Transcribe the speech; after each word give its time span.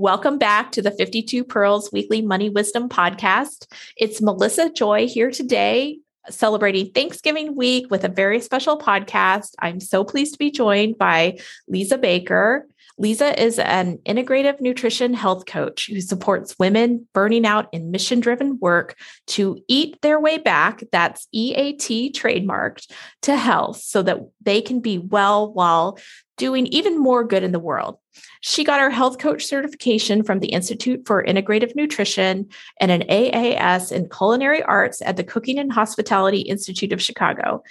Welcome 0.00 0.38
back 0.38 0.72
to 0.72 0.80
the 0.80 0.92
52 0.92 1.44
Pearls 1.44 1.92
Weekly 1.92 2.22
Money 2.22 2.48
Wisdom 2.48 2.88
Podcast. 2.88 3.70
It's 3.98 4.22
Melissa 4.22 4.70
Joy 4.70 5.06
here 5.06 5.30
today, 5.30 5.98
celebrating 6.30 6.90
Thanksgiving 6.90 7.54
week 7.54 7.90
with 7.90 8.02
a 8.04 8.08
very 8.08 8.40
special 8.40 8.78
podcast. 8.78 9.50
I'm 9.58 9.78
so 9.78 10.02
pleased 10.02 10.32
to 10.32 10.38
be 10.38 10.50
joined 10.50 10.96
by 10.96 11.38
Lisa 11.68 11.98
Baker. 11.98 12.66
Lisa 12.96 13.38
is 13.42 13.58
an 13.58 13.98
integrative 14.06 14.58
nutrition 14.62 15.12
health 15.12 15.44
coach 15.44 15.88
who 15.90 16.00
supports 16.00 16.58
women 16.58 17.06
burning 17.12 17.44
out 17.44 17.68
in 17.70 17.90
mission 17.90 18.20
driven 18.20 18.58
work 18.58 18.96
to 19.26 19.62
eat 19.68 20.00
their 20.00 20.18
way 20.18 20.38
back. 20.38 20.82
That's 20.92 21.28
EAT 21.32 22.14
trademarked 22.14 22.90
to 23.22 23.36
health 23.36 23.82
so 23.82 24.02
that 24.02 24.20
they 24.40 24.62
can 24.62 24.80
be 24.80 24.96
well 24.96 25.52
while 25.52 25.98
doing 26.40 26.66
even 26.68 26.98
more 26.98 27.22
good 27.22 27.42
in 27.42 27.52
the 27.52 27.60
world. 27.60 27.98
She 28.40 28.64
got 28.64 28.80
her 28.80 28.88
health 28.88 29.18
coach 29.18 29.44
certification 29.44 30.22
from 30.22 30.40
the 30.40 30.48
Institute 30.48 31.06
for 31.06 31.22
Integrative 31.22 31.76
Nutrition 31.76 32.48
and 32.80 32.90
an 32.90 33.02
AAS 33.02 33.92
in 33.92 34.08
culinary 34.08 34.62
arts 34.62 35.02
at 35.02 35.18
the 35.18 35.22
Cooking 35.22 35.58
and 35.58 35.70
Hospitality 35.70 36.40
Institute 36.40 36.94
of 36.94 37.02
Chicago. 37.02 37.62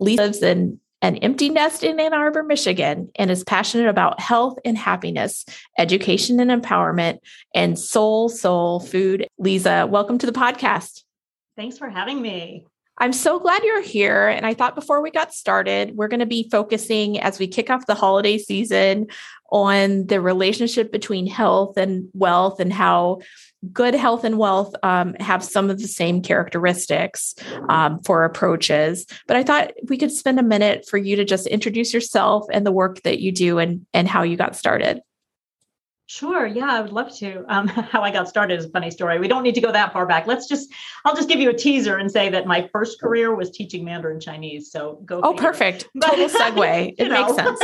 Lisa 0.00 0.24
lives 0.24 0.42
in 0.42 0.80
an 1.02 1.18
empty 1.18 1.50
nest 1.50 1.84
in 1.84 2.00
Ann 2.00 2.14
Arbor, 2.14 2.42
Michigan, 2.42 3.10
and 3.14 3.30
is 3.30 3.44
passionate 3.44 3.88
about 3.88 4.18
health 4.18 4.58
and 4.64 4.76
happiness, 4.76 5.44
education 5.78 6.40
and 6.40 6.50
empowerment, 6.50 7.18
and 7.54 7.78
soul, 7.78 8.28
soul 8.28 8.80
food. 8.80 9.28
Lisa, 9.38 9.86
welcome 9.88 10.18
to 10.18 10.26
the 10.26 10.32
podcast. 10.32 11.04
Thanks 11.56 11.78
for 11.78 11.88
having 11.88 12.20
me. 12.20 12.66
I'm 12.98 13.12
so 13.12 13.38
glad 13.38 13.62
you're 13.62 13.82
here. 13.82 14.28
And 14.28 14.46
I 14.46 14.54
thought 14.54 14.74
before 14.74 15.02
we 15.02 15.10
got 15.10 15.34
started, 15.34 15.96
we're 15.96 16.08
going 16.08 16.20
to 16.20 16.26
be 16.26 16.48
focusing 16.50 17.20
as 17.20 17.38
we 17.38 17.46
kick 17.46 17.68
off 17.68 17.86
the 17.86 17.94
holiday 17.94 18.38
season 18.38 19.08
on 19.52 20.06
the 20.06 20.20
relationship 20.20 20.90
between 20.90 21.26
health 21.26 21.76
and 21.76 22.08
wealth 22.14 22.58
and 22.58 22.72
how 22.72 23.20
good 23.72 23.94
health 23.94 24.24
and 24.24 24.38
wealth 24.38 24.74
um, 24.82 25.14
have 25.20 25.42
some 25.44 25.70
of 25.70 25.78
the 25.78 25.88
same 25.88 26.22
characteristics 26.22 27.34
um, 27.68 28.00
for 28.00 28.24
approaches. 28.24 29.06
But 29.26 29.36
I 29.36 29.42
thought 29.42 29.72
we 29.88 29.98
could 29.98 30.10
spend 30.10 30.38
a 30.38 30.44
minute 30.44 30.86
for 30.88 30.98
you 30.98 31.16
to 31.16 31.24
just 31.24 31.46
introduce 31.46 31.92
yourself 31.92 32.46
and 32.50 32.64
the 32.64 32.72
work 32.72 33.02
that 33.02 33.20
you 33.20 33.30
do 33.30 33.58
and, 33.58 33.86
and 33.92 34.08
how 34.08 34.22
you 34.22 34.36
got 34.36 34.56
started. 34.56 35.00
Sure. 36.08 36.46
Yeah, 36.46 36.70
I 36.70 36.80
would 36.80 36.92
love 36.92 37.14
to. 37.16 37.44
Um, 37.48 37.66
how 37.68 38.02
I 38.02 38.12
got 38.12 38.28
started 38.28 38.58
is 38.58 38.66
a 38.66 38.68
funny 38.70 38.90
story. 38.92 39.18
We 39.18 39.26
don't 39.26 39.42
need 39.42 39.56
to 39.56 39.60
go 39.60 39.72
that 39.72 39.92
far 39.92 40.06
back. 40.06 40.26
Let's 40.26 40.46
just, 40.46 40.72
I'll 41.04 41.16
just 41.16 41.28
give 41.28 41.40
you 41.40 41.50
a 41.50 41.54
teaser 41.54 41.96
and 41.96 42.10
say 42.10 42.28
that 42.28 42.46
my 42.46 42.68
first 42.72 43.00
career 43.00 43.34
was 43.34 43.50
teaching 43.50 43.84
Mandarin 43.84 44.20
Chinese. 44.20 44.70
So 44.70 45.00
go. 45.04 45.20
Oh, 45.22 45.34
perfect. 45.34 45.88
Total 46.00 46.28
segue. 46.28 46.94
it 46.98 47.08
know. 47.08 47.26
makes 47.26 47.34
sense. 47.34 47.60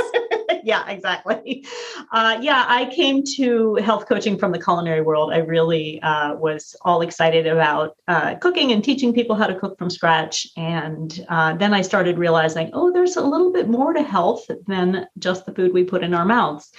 yeah, 0.65 0.89
exactly. 0.91 1.65
Uh, 2.11 2.39
yeah, 2.41 2.65
I 2.67 2.87
came 2.87 3.23
to 3.37 3.77
health 3.77 4.09
coaching 4.09 4.37
from 4.37 4.51
the 4.51 4.59
culinary 4.61 5.03
world. 5.03 5.33
I 5.33 5.39
really 5.39 6.03
uh, 6.03 6.35
was 6.35 6.75
all 6.83 7.01
excited 7.01 7.47
about 7.47 7.97
uh, 8.09 8.35
cooking 8.37 8.73
and 8.73 8.83
teaching 8.83 9.13
people 9.13 9.37
how 9.37 9.47
to 9.47 9.55
cook 9.55 9.79
from 9.79 9.89
scratch. 9.89 10.49
And 10.57 11.25
uh, 11.29 11.55
then 11.55 11.73
I 11.73 11.83
started 11.83 12.19
realizing, 12.19 12.71
oh, 12.73 12.93
there's 12.93 13.15
a 13.15 13.23
little 13.23 13.53
bit 13.53 13.69
more 13.69 13.93
to 13.93 14.03
health 14.03 14.51
than 14.67 15.07
just 15.19 15.47
the 15.47 15.55
food 15.55 15.73
we 15.73 15.85
put 15.85 16.03
in 16.03 16.13
our 16.13 16.25
mouths. 16.25 16.73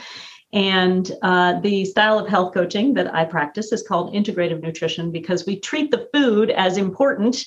And 0.53 1.11
uh, 1.23 1.59
the 1.61 1.83
style 1.83 2.19
of 2.19 2.29
health 2.29 2.53
coaching 2.53 2.93
that 2.93 3.13
I 3.13 3.25
practice 3.25 3.71
is 3.71 3.81
called 3.81 4.13
integrative 4.13 4.61
nutrition 4.61 5.11
because 5.11 5.47
we 5.47 5.59
treat 5.59 5.89
the 5.89 6.07
food 6.13 6.51
as 6.51 6.77
important, 6.77 7.43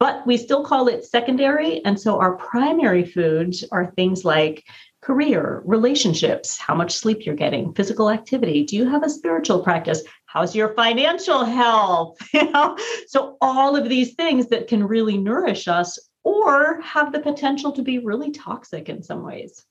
but 0.00 0.26
we 0.26 0.36
still 0.36 0.64
call 0.64 0.88
it 0.88 1.04
secondary. 1.04 1.84
And 1.84 2.00
so 2.00 2.18
our 2.18 2.36
primary 2.36 3.04
foods 3.04 3.64
are 3.70 3.92
things 3.92 4.24
like 4.24 4.64
career, 5.00 5.62
relationships, 5.64 6.58
how 6.58 6.74
much 6.74 6.92
sleep 6.92 7.24
you're 7.24 7.36
getting, 7.36 7.72
physical 7.74 8.10
activity. 8.10 8.64
Do 8.64 8.74
you 8.74 8.88
have 8.88 9.04
a 9.04 9.10
spiritual 9.10 9.62
practice? 9.62 10.02
How's 10.26 10.56
your 10.56 10.74
financial 10.74 11.44
health? 11.44 12.16
You 12.34 12.50
know, 12.50 12.76
so 13.06 13.36
all 13.40 13.76
of 13.76 13.88
these 13.88 14.14
things 14.14 14.48
that 14.48 14.66
can 14.66 14.82
really 14.82 15.16
nourish 15.16 15.68
us 15.68 15.98
or 16.24 16.80
have 16.82 17.12
the 17.12 17.20
potential 17.20 17.72
to 17.72 17.82
be 17.82 18.00
really 18.00 18.32
toxic 18.32 18.88
in 18.88 19.02
some 19.02 19.24
ways. 19.24 19.64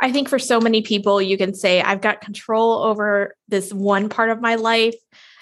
I 0.00 0.12
think 0.12 0.28
for 0.28 0.38
so 0.38 0.60
many 0.60 0.82
people, 0.82 1.20
you 1.20 1.36
can 1.36 1.54
say, 1.54 1.80
I've 1.80 2.00
got 2.00 2.20
control 2.20 2.82
over 2.84 3.34
this 3.48 3.72
one 3.72 4.08
part 4.08 4.30
of 4.30 4.40
my 4.40 4.54
life. 4.54 4.94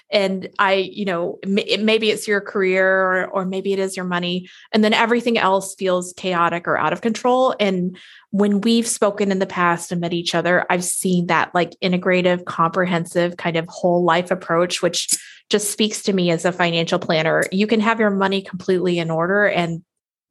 And 0.09 0.47
I, 0.57 0.73
you 0.73 1.03
know, 1.03 1.37
maybe 1.45 2.11
it's 2.11 2.29
your 2.29 2.39
career 2.39 2.87
or, 2.87 3.27
or 3.27 3.45
maybe 3.45 3.73
it 3.73 3.79
is 3.79 3.97
your 3.97 4.05
money. 4.05 4.47
And 4.71 4.81
then 4.81 4.93
everything 4.93 5.37
else 5.37 5.75
feels 5.75 6.13
chaotic 6.15 6.65
or 6.65 6.77
out 6.77 6.93
of 6.93 7.01
control. 7.01 7.53
And 7.59 7.97
when 8.31 8.61
we've 8.61 8.87
spoken 8.87 9.31
in 9.31 9.39
the 9.39 9.45
past 9.45 9.91
and 9.91 9.99
met 9.99 10.13
each 10.13 10.33
other, 10.33 10.65
I've 10.69 10.85
seen 10.85 11.27
that 11.27 11.53
like 11.53 11.75
integrative, 11.83 12.45
comprehensive 12.45 13.35
kind 13.35 13.57
of 13.57 13.67
whole 13.67 14.03
life 14.05 14.31
approach, 14.31 14.81
which 14.81 15.09
just 15.49 15.71
speaks 15.71 16.01
to 16.03 16.13
me 16.13 16.31
as 16.31 16.45
a 16.45 16.53
financial 16.53 16.99
planner. 16.99 17.43
You 17.51 17.67
can 17.67 17.81
have 17.81 17.99
your 17.99 18.09
money 18.09 18.41
completely 18.41 18.99
in 18.99 19.11
order 19.11 19.45
and 19.45 19.83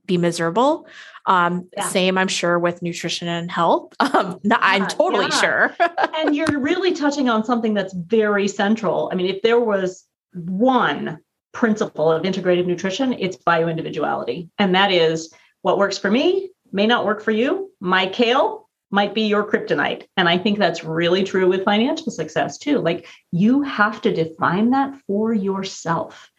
be 0.06 0.18
miserable 0.18 0.86
um, 1.26 1.68
yeah. 1.76 1.88
Same, 1.88 2.18
I'm 2.18 2.28
sure, 2.28 2.58
with 2.58 2.82
nutrition 2.82 3.28
and 3.28 3.50
health. 3.50 3.92
Um, 4.16 4.38
no, 4.44 4.56
yeah, 4.56 4.58
I'm 4.62 4.86
totally 4.86 5.26
yeah. 5.26 5.40
sure. 5.40 5.76
and 6.16 6.34
you're 6.34 6.60
really 6.60 6.92
touching 6.92 7.28
on 7.28 7.44
something 7.44 7.74
that's 7.74 7.92
very 7.92 8.46
central. 8.48 9.10
I 9.12 9.16
mean, 9.16 9.26
if 9.26 9.42
there 9.42 9.58
was 9.60 10.04
one 10.32 11.18
principle 11.52 12.10
of 12.10 12.22
integrative 12.22 12.66
nutrition, 12.66 13.12
it's 13.12 13.36
bioindividuality. 13.36 14.48
And 14.58 14.74
that 14.74 14.92
is 14.92 15.34
what 15.62 15.76
works 15.76 15.98
for 15.98 16.10
me 16.10 16.50
may 16.72 16.86
not 16.86 17.04
work 17.04 17.20
for 17.20 17.32
you. 17.32 17.70
My 17.80 18.06
kale 18.06 18.70
might 18.90 19.12
be 19.12 19.22
your 19.22 19.50
kryptonite. 19.50 20.04
And 20.16 20.28
I 20.28 20.38
think 20.38 20.58
that's 20.58 20.84
really 20.84 21.24
true 21.24 21.48
with 21.48 21.64
financial 21.64 22.12
success 22.12 22.56
too. 22.56 22.78
Like 22.78 23.08
you 23.32 23.62
have 23.62 24.00
to 24.02 24.14
define 24.14 24.70
that 24.70 24.94
for 25.06 25.34
yourself 25.34 26.30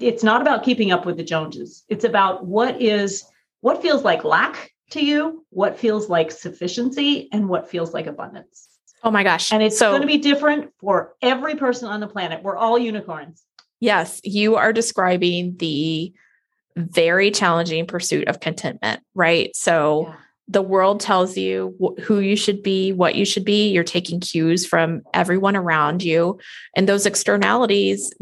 it's 0.00 0.22
not 0.22 0.40
about 0.40 0.64
keeping 0.64 0.92
up 0.92 1.04
with 1.04 1.16
the 1.16 1.24
Joneses. 1.24 1.84
It's 1.88 2.04
about 2.04 2.46
what 2.46 2.80
is 2.80 3.24
what 3.60 3.82
feels 3.82 4.04
like 4.04 4.24
lack 4.24 4.72
to 4.90 5.04
you, 5.04 5.44
what 5.50 5.78
feels 5.78 6.08
like 6.08 6.30
sufficiency, 6.30 7.28
and 7.32 7.48
what 7.48 7.68
feels 7.68 7.92
like 7.92 8.06
abundance. 8.06 8.68
Oh 9.02 9.10
my 9.10 9.22
gosh. 9.22 9.52
And 9.52 9.62
it's 9.62 9.78
so, 9.78 9.90
going 9.90 10.02
to 10.02 10.06
be 10.06 10.18
different 10.18 10.72
for 10.80 11.14
every 11.22 11.54
person 11.54 11.88
on 11.88 12.00
the 12.00 12.06
planet. 12.08 12.42
We're 12.42 12.56
all 12.56 12.78
unicorns. 12.78 13.44
Yes, 13.80 14.20
you 14.24 14.56
are 14.56 14.72
describing 14.72 15.56
the 15.58 16.12
very 16.76 17.30
challenging 17.30 17.86
pursuit 17.86 18.28
of 18.28 18.40
contentment, 18.40 19.00
right? 19.14 19.54
So 19.54 20.06
yeah. 20.08 20.16
the 20.48 20.62
world 20.62 21.00
tells 21.00 21.36
you 21.36 21.76
wh- 21.80 22.00
who 22.00 22.18
you 22.18 22.34
should 22.34 22.62
be, 22.62 22.92
what 22.92 23.14
you 23.14 23.24
should 23.24 23.44
be. 23.44 23.68
You're 23.68 23.84
taking 23.84 24.18
cues 24.20 24.66
from 24.66 25.02
everyone 25.14 25.56
around 25.56 26.02
you. 26.02 26.38
And 26.76 26.88
those 26.88 27.06
externalities 27.06 28.12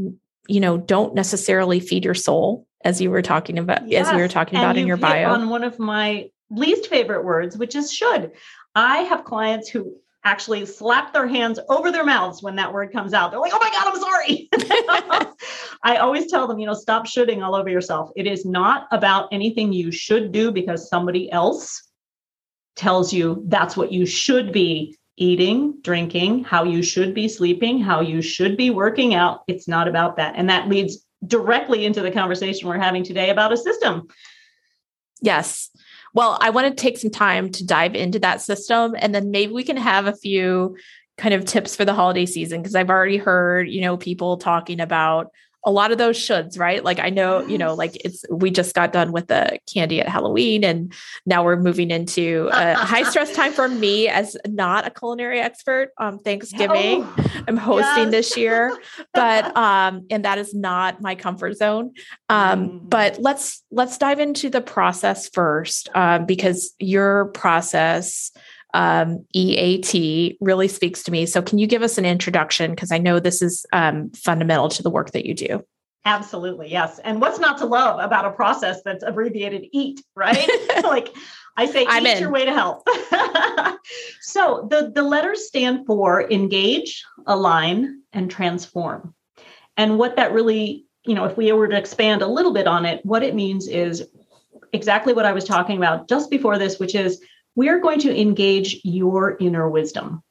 you 0.48 0.60
know 0.60 0.76
don't 0.76 1.14
necessarily 1.14 1.80
feed 1.80 2.04
your 2.04 2.14
soul 2.14 2.66
as 2.84 3.00
you 3.00 3.10
were 3.10 3.22
talking 3.22 3.58
about 3.58 3.88
yes. 3.88 4.08
as 4.08 4.14
we 4.14 4.20
were 4.20 4.28
talking 4.28 4.56
and 4.56 4.64
about 4.64 4.76
in 4.76 4.86
your 4.86 4.96
bio. 4.96 5.30
on 5.30 5.48
one 5.48 5.64
of 5.64 5.78
my 5.78 6.28
least 6.50 6.88
favorite 6.88 7.24
words 7.24 7.56
which 7.56 7.74
is 7.74 7.92
should. 7.92 8.32
I 8.74 8.98
have 8.98 9.24
clients 9.24 9.68
who 9.68 9.96
actually 10.24 10.66
slap 10.66 11.12
their 11.12 11.26
hands 11.26 11.58
over 11.68 11.90
their 11.90 12.04
mouths 12.04 12.42
when 12.42 12.56
that 12.56 12.72
word 12.72 12.92
comes 12.92 13.12
out. 13.14 13.30
They're 13.30 13.40
like 13.40 13.52
oh 13.54 13.58
my 13.58 13.70
god 13.70 13.88
i'm 13.88 14.00
sorry. 14.00 14.48
I 15.82 15.96
always 15.98 16.30
tell 16.30 16.46
them 16.46 16.58
you 16.58 16.66
know 16.66 16.74
stop 16.74 17.06
shooting 17.06 17.42
all 17.42 17.54
over 17.54 17.68
yourself. 17.68 18.10
It 18.16 18.26
is 18.26 18.44
not 18.44 18.86
about 18.92 19.28
anything 19.32 19.72
you 19.72 19.90
should 19.90 20.32
do 20.32 20.50
because 20.50 20.88
somebody 20.88 21.30
else 21.30 21.82
tells 22.76 23.12
you 23.12 23.42
that's 23.46 23.76
what 23.76 23.90
you 23.90 24.04
should 24.06 24.52
be 24.52 24.96
eating, 25.16 25.78
drinking, 25.82 26.44
how 26.44 26.64
you 26.64 26.82
should 26.82 27.14
be 27.14 27.28
sleeping, 27.28 27.80
how 27.80 28.00
you 28.00 28.20
should 28.20 28.56
be 28.56 28.70
working 28.70 29.14
out. 29.14 29.42
It's 29.48 29.66
not 29.66 29.88
about 29.88 30.16
that. 30.16 30.34
And 30.36 30.48
that 30.50 30.68
leads 30.68 31.04
directly 31.26 31.84
into 31.84 32.02
the 32.02 32.10
conversation 32.10 32.68
we're 32.68 32.78
having 32.78 33.02
today 33.02 33.30
about 33.30 33.52
a 33.52 33.56
system. 33.56 34.08
Yes. 35.22 35.70
Well, 36.12 36.38
I 36.40 36.50
want 36.50 36.68
to 36.68 36.82
take 36.82 36.98
some 36.98 37.10
time 37.10 37.50
to 37.52 37.66
dive 37.66 37.94
into 37.94 38.18
that 38.20 38.40
system 38.40 38.94
and 38.98 39.14
then 39.14 39.30
maybe 39.30 39.52
we 39.52 39.64
can 39.64 39.76
have 39.76 40.06
a 40.06 40.16
few 40.16 40.76
kind 41.16 41.34
of 41.34 41.44
tips 41.44 41.74
for 41.74 41.84
the 41.84 41.94
holiday 41.94 42.26
season 42.26 42.60
because 42.60 42.74
I've 42.74 42.90
already 42.90 43.16
heard, 43.16 43.68
you 43.68 43.80
know, 43.80 43.96
people 43.96 44.36
talking 44.36 44.80
about 44.80 45.30
a 45.66 45.70
lot 45.72 45.90
of 45.90 45.98
those 45.98 46.16
shoulds, 46.16 46.58
right? 46.58 46.82
Like 46.82 47.00
I 47.00 47.10
know, 47.10 47.44
you 47.44 47.58
know, 47.58 47.74
like 47.74 47.96
it's 48.04 48.24
we 48.30 48.52
just 48.52 48.72
got 48.72 48.92
done 48.92 49.10
with 49.10 49.26
the 49.26 49.58
candy 49.66 50.00
at 50.00 50.08
Halloween 50.08 50.62
and 50.62 50.94
now 51.26 51.44
we're 51.44 51.56
moving 51.56 51.90
into 51.90 52.48
a 52.52 52.74
high 52.74 53.02
stress 53.02 53.32
time 53.34 53.52
for 53.52 53.68
me 53.68 54.06
as 54.08 54.36
not 54.46 54.86
a 54.86 54.90
culinary 54.90 55.40
expert. 55.40 55.90
Um 55.98 56.20
Thanksgiving. 56.20 57.02
Oh, 57.02 57.26
I'm 57.48 57.56
hosting 57.56 58.04
yes. 58.04 58.10
this 58.12 58.36
year, 58.36 58.78
but 59.12 59.56
um 59.66 60.06
and 60.08 60.24
that 60.24 60.38
is 60.38 60.54
not 60.54 61.02
my 61.02 61.16
comfort 61.16 61.56
zone. 61.56 61.94
Um 62.28 62.68
mm. 62.68 62.88
but 62.88 63.18
let's 63.18 63.64
let's 63.72 63.98
dive 63.98 64.20
into 64.20 64.48
the 64.48 64.60
process 64.60 65.28
first 65.28 65.88
um 65.96 66.26
because 66.26 66.74
your 66.78 67.26
process 67.26 68.30
um, 68.74 69.24
EAT 69.34 70.36
really 70.40 70.68
speaks 70.68 71.02
to 71.04 71.10
me. 71.10 71.26
So, 71.26 71.42
can 71.42 71.58
you 71.58 71.66
give 71.66 71.82
us 71.82 71.98
an 71.98 72.04
introduction? 72.04 72.72
Because 72.72 72.92
I 72.92 72.98
know 72.98 73.18
this 73.18 73.42
is 73.42 73.64
um, 73.72 74.10
fundamental 74.10 74.68
to 74.70 74.82
the 74.82 74.90
work 74.90 75.12
that 75.12 75.26
you 75.26 75.34
do. 75.34 75.64
Absolutely, 76.06 76.70
yes. 76.70 77.00
And 77.00 77.20
what's 77.20 77.40
not 77.40 77.58
to 77.58 77.66
love 77.66 77.98
about 77.98 78.24
a 78.24 78.30
process 78.30 78.80
that's 78.84 79.02
abbreviated 79.02 79.66
EAT, 79.72 80.00
right? 80.14 80.48
like 80.84 81.12
I 81.56 81.66
say, 81.66 81.84
I'm 81.88 82.06
eat 82.06 82.14
in. 82.16 82.20
your 82.20 82.30
way 82.30 82.44
to 82.44 82.52
health. 82.52 82.84
so 84.20 84.68
the, 84.70 84.92
the 84.94 85.02
letters 85.02 85.48
stand 85.48 85.84
for 85.84 86.30
engage, 86.30 87.04
align, 87.26 88.02
and 88.12 88.30
transform. 88.30 89.14
And 89.76 89.98
what 89.98 90.14
that 90.14 90.32
really, 90.32 90.86
you 91.04 91.14
know, 91.14 91.24
if 91.24 91.36
we 91.36 91.50
were 91.52 91.66
to 91.66 91.76
expand 91.76 92.22
a 92.22 92.28
little 92.28 92.52
bit 92.52 92.68
on 92.68 92.84
it, 92.86 93.04
what 93.04 93.24
it 93.24 93.34
means 93.34 93.66
is 93.66 94.06
exactly 94.72 95.12
what 95.12 95.26
I 95.26 95.32
was 95.32 95.44
talking 95.44 95.76
about 95.76 96.08
just 96.08 96.30
before 96.30 96.56
this, 96.56 96.78
which 96.78 96.94
is 96.94 97.20
we 97.56 97.68
are 97.70 97.80
going 97.80 97.98
to 98.00 98.20
engage 98.20 98.80
your 98.84 99.36
inner 99.40 99.68
wisdom 99.68 100.22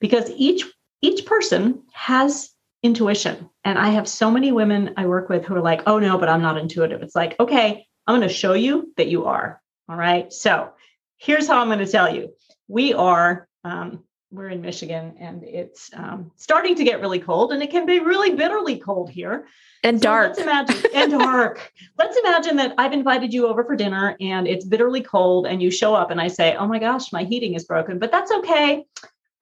because 0.00 0.30
each 0.36 0.64
each 1.02 1.26
person 1.26 1.82
has 1.92 2.50
intuition. 2.82 3.50
And 3.64 3.78
i 3.78 3.90
have 3.90 4.08
so 4.08 4.30
many 4.30 4.52
women 4.52 4.94
i 4.96 5.06
work 5.06 5.28
with 5.28 5.44
who 5.44 5.54
are 5.56 5.60
like 5.60 5.82
oh 5.86 5.98
no 5.98 6.16
but 6.16 6.28
i'm 6.30 6.42
not 6.42 6.56
intuitive. 6.56 7.02
It's 7.02 7.16
like 7.16 7.38
okay 7.38 7.86
i'm 8.06 8.16
going 8.16 8.26
to 8.26 8.34
show 8.34 8.54
you 8.54 8.92
that 8.96 9.08
you 9.08 9.26
are. 9.26 9.60
All 9.88 9.96
right? 9.96 10.32
So 10.32 10.70
here's 11.18 11.46
how 11.46 11.60
i'm 11.60 11.68
going 11.68 11.80
to 11.80 11.86
tell 11.86 12.14
you. 12.14 12.32
We 12.68 12.94
are 12.94 13.48
um, 13.64 14.04
we're 14.30 14.48
in 14.48 14.60
michigan 14.60 15.14
and 15.18 15.42
it's 15.42 15.90
um, 15.94 16.30
starting 16.36 16.74
to 16.74 16.84
get 16.84 17.00
really 17.00 17.18
cold 17.18 17.52
and 17.52 17.62
it 17.62 17.70
can 17.70 17.86
be 17.86 17.98
really 18.00 18.34
bitterly 18.34 18.78
cold 18.78 19.10
here 19.10 19.46
and 19.84 19.98
so 19.98 20.02
dark. 20.02 20.28
Let's 20.36 20.40
imagine 20.40 20.76
and 20.94 21.12
dark. 21.18 21.72
let's 21.98 22.16
imagine 22.16 22.56
that 22.56 22.74
I've 22.78 22.92
invited 22.92 23.32
you 23.32 23.46
over 23.46 23.64
for 23.64 23.76
dinner 23.76 24.16
and 24.20 24.48
it's 24.48 24.64
bitterly 24.64 25.02
cold 25.02 25.46
and 25.46 25.62
you 25.62 25.70
show 25.70 25.94
up 25.94 26.10
and 26.10 26.20
I 26.20 26.28
say, 26.28 26.56
"Oh 26.56 26.66
my 26.66 26.78
gosh, 26.78 27.12
my 27.12 27.24
heating 27.24 27.54
is 27.54 27.64
broken." 27.64 27.98
But 27.98 28.10
that's 28.10 28.32
okay. 28.32 28.84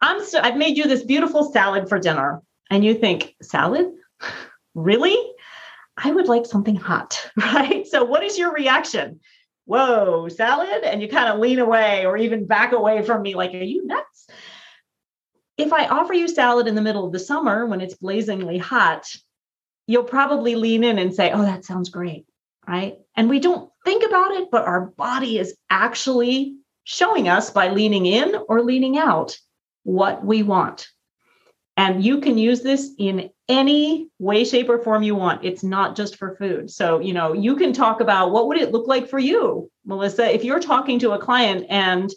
I'm 0.01 0.23
so 0.25 0.41
I've 0.41 0.57
made 0.57 0.77
you 0.77 0.87
this 0.87 1.03
beautiful 1.03 1.51
salad 1.51 1.89
for 1.89 1.99
dinner. 1.99 2.43
And 2.71 2.85
you 2.85 2.95
think, 2.95 3.35
"Salad? 3.43 3.87
really? 4.75 5.17
I 5.97 6.11
would 6.11 6.29
like 6.29 6.47
something 6.47 6.77
hot." 6.77 7.31
Right? 7.37 7.87
So 7.87 8.05
what 8.05 8.23
is 8.23 8.37
your 8.37 8.53
reaction? 8.53 9.21
Whoa, 9.65 10.29
salad? 10.29 10.85
And 10.85 11.01
you 11.01 11.09
kind 11.09 11.29
of 11.29 11.41
lean 11.41 11.59
away 11.59 12.05
or 12.05 12.17
even 12.17 12.47
back 12.47 12.73
away 12.73 13.03
from 13.03 13.23
me 13.23 13.35
like, 13.35 13.55
"Are 13.55 13.63
you 13.63 13.87
nuts?" 13.87 14.27
If 15.59 15.73
I 15.73 15.87
offer 15.87 16.13
you 16.13 16.29
salad 16.29 16.67
in 16.67 16.75
the 16.75 16.83
middle 16.83 17.07
of 17.07 17.13
the 17.13 17.19
summer 17.19 17.67
when 17.67 17.81
it's 17.81 17.95
blazingly 17.95 18.59
hot, 18.59 19.07
you'll 19.87 20.05
probably 20.05 20.55
lean 20.55 20.85
in 20.85 20.99
and 20.99 21.15
say, 21.15 21.31
Oh, 21.33 21.43
that 21.43 21.65
sounds 21.65 21.89
great. 21.89 22.27
Right. 22.67 22.99
And 23.15 23.29
we 23.29 23.39
don't 23.39 23.71
think 23.85 24.05
about 24.05 24.33
it, 24.33 24.51
but 24.51 24.65
our 24.65 24.87
body 24.87 25.39
is 25.39 25.57
actually 25.71 26.57
showing 26.85 27.29
us 27.29 27.51
by 27.51 27.71
leaning 27.71 28.07
in 28.07 28.35
or 28.49 28.63
leaning 28.63 28.99
out 28.99 29.39
what 29.85 30.25
we 30.25 30.43
want. 30.43 30.89
And 31.77 32.03
you 32.03 32.21
can 32.21 32.39
use 32.39 32.63
this 32.63 32.91
in 32.99 33.31
any 33.49 34.09
way, 34.19 34.45
shape, 34.45 34.69
or 34.69 34.83
form 34.83 35.03
you 35.03 35.15
want. 35.15 35.45
It's 35.45 35.63
not 35.63 35.95
just 35.95 36.17
for 36.17 36.35
food. 36.37 36.71
So, 36.71 37.01
you 37.01 37.13
know, 37.13 37.35
you 37.35 37.55
can 37.55 37.73
talk 37.73 38.01
about 38.01 38.33
what 38.33 38.49
would 38.49 38.57
it 38.57 38.73
look 38.73 38.89
like 38.89 39.09
for 39.09 39.19
you, 39.19 39.71
Melissa, 39.85 40.33
if 40.35 40.43
you're 40.43 40.59
talking 40.59 40.99
to 41.01 41.13
a 41.13 41.19
client 41.19 41.67
and, 41.69 42.11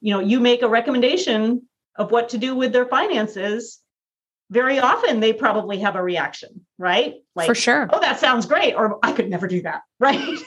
you 0.00 0.12
know, 0.12 0.20
you 0.20 0.40
make 0.40 0.62
a 0.62 0.68
recommendation 0.68 1.62
of 1.96 2.10
what 2.10 2.30
to 2.30 2.38
do 2.38 2.54
with 2.54 2.72
their 2.72 2.86
finances 2.86 3.82
very 4.52 4.78
often 4.78 5.20
they 5.20 5.32
probably 5.32 5.78
have 5.78 5.96
a 5.96 6.02
reaction, 6.02 6.66
right? 6.78 7.14
Like, 7.34 7.46
for 7.46 7.54
sure. 7.54 7.88
Oh, 7.90 8.00
that 8.00 8.20
sounds 8.20 8.44
great. 8.44 8.74
Or 8.74 8.98
I 9.02 9.12
could 9.12 9.30
never 9.30 9.48
do 9.48 9.62
that. 9.62 9.82
Right. 9.98 10.38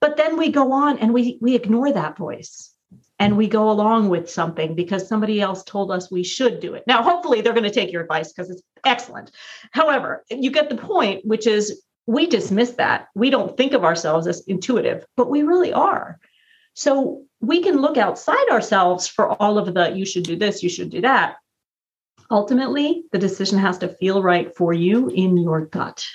but 0.00 0.16
then 0.16 0.36
we 0.36 0.50
go 0.50 0.72
on 0.72 0.98
and 0.98 1.14
we 1.14 1.38
we 1.40 1.54
ignore 1.54 1.92
that 1.92 2.18
voice 2.18 2.74
and 3.18 3.36
we 3.36 3.46
go 3.46 3.70
along 3.70 4.08
with 4.08 4.28
something 4.28 4.74
because 4.74 5.08
somebody 5.08 5.40
else 5.40 5.62
told 5.62 5.90
us 5.90 6.10
we 6.10 6.24
should 6.24 6.60
do 6.60 6.74
it. 6.74 6.82
Now, 6.88 7.02
hopefully 7.02 7.40
they're 7.40 7.52
going 7.52 7.62
to 7.62 7.70
take 7.70 7.92
your 7.92 8.02
advice 8.02 8.32
because 8.32 8.50
it's 8.50 8.62
excellent. 8.84 9.30
However, 9.70 10.24
you 10.28 10.50
get 10.50 10.68
the 10.68 10.76
point, 10.76 11.24
which 11.24 11.46
is 11.46 11.82
we 12.06 12.26
dismiss 12.26 12.72
that. 12.72 13.06
We 13.14 13.30
don't 13.30 13.56
think 13.56 13.72
of 13.72 13.84
ourselves 13.84 14.26
as 14.26 14.42
intuitive, 14.48 15.06
but 15.16 15.30
we 15.30 15.44
really 15.44 15.72
are. 15.72 16.18
So 16.74 17.24
we 17.40 17.62
can 17.62 17.80
look 17.80 17.96
outside 17.96 18.48
ourselves 18.50 19.06
for 19.06 19.30
all 19.40 19.58
of 19.58 19.74
the 19.74 19.92
you 19.92 20.06
should 20.06 20.24
do 20.24 20.36
this, 20.36 20.62
you 20.62 20.68
should 20.68 20.90
do 20.90 21.00
that. 21.02 21.36
Ultimately 22.30 23.04
the 23.12 23.18
decision 23.18 23.58
has 23.58 23.78
to 23.78 23.88
feel 23.88 24.22
right 24.22 24.54
for 24.56 24.72
you 24.72 25.08
in 25.08 25.36
your 25.36 25.66
gut. 25.66 26.06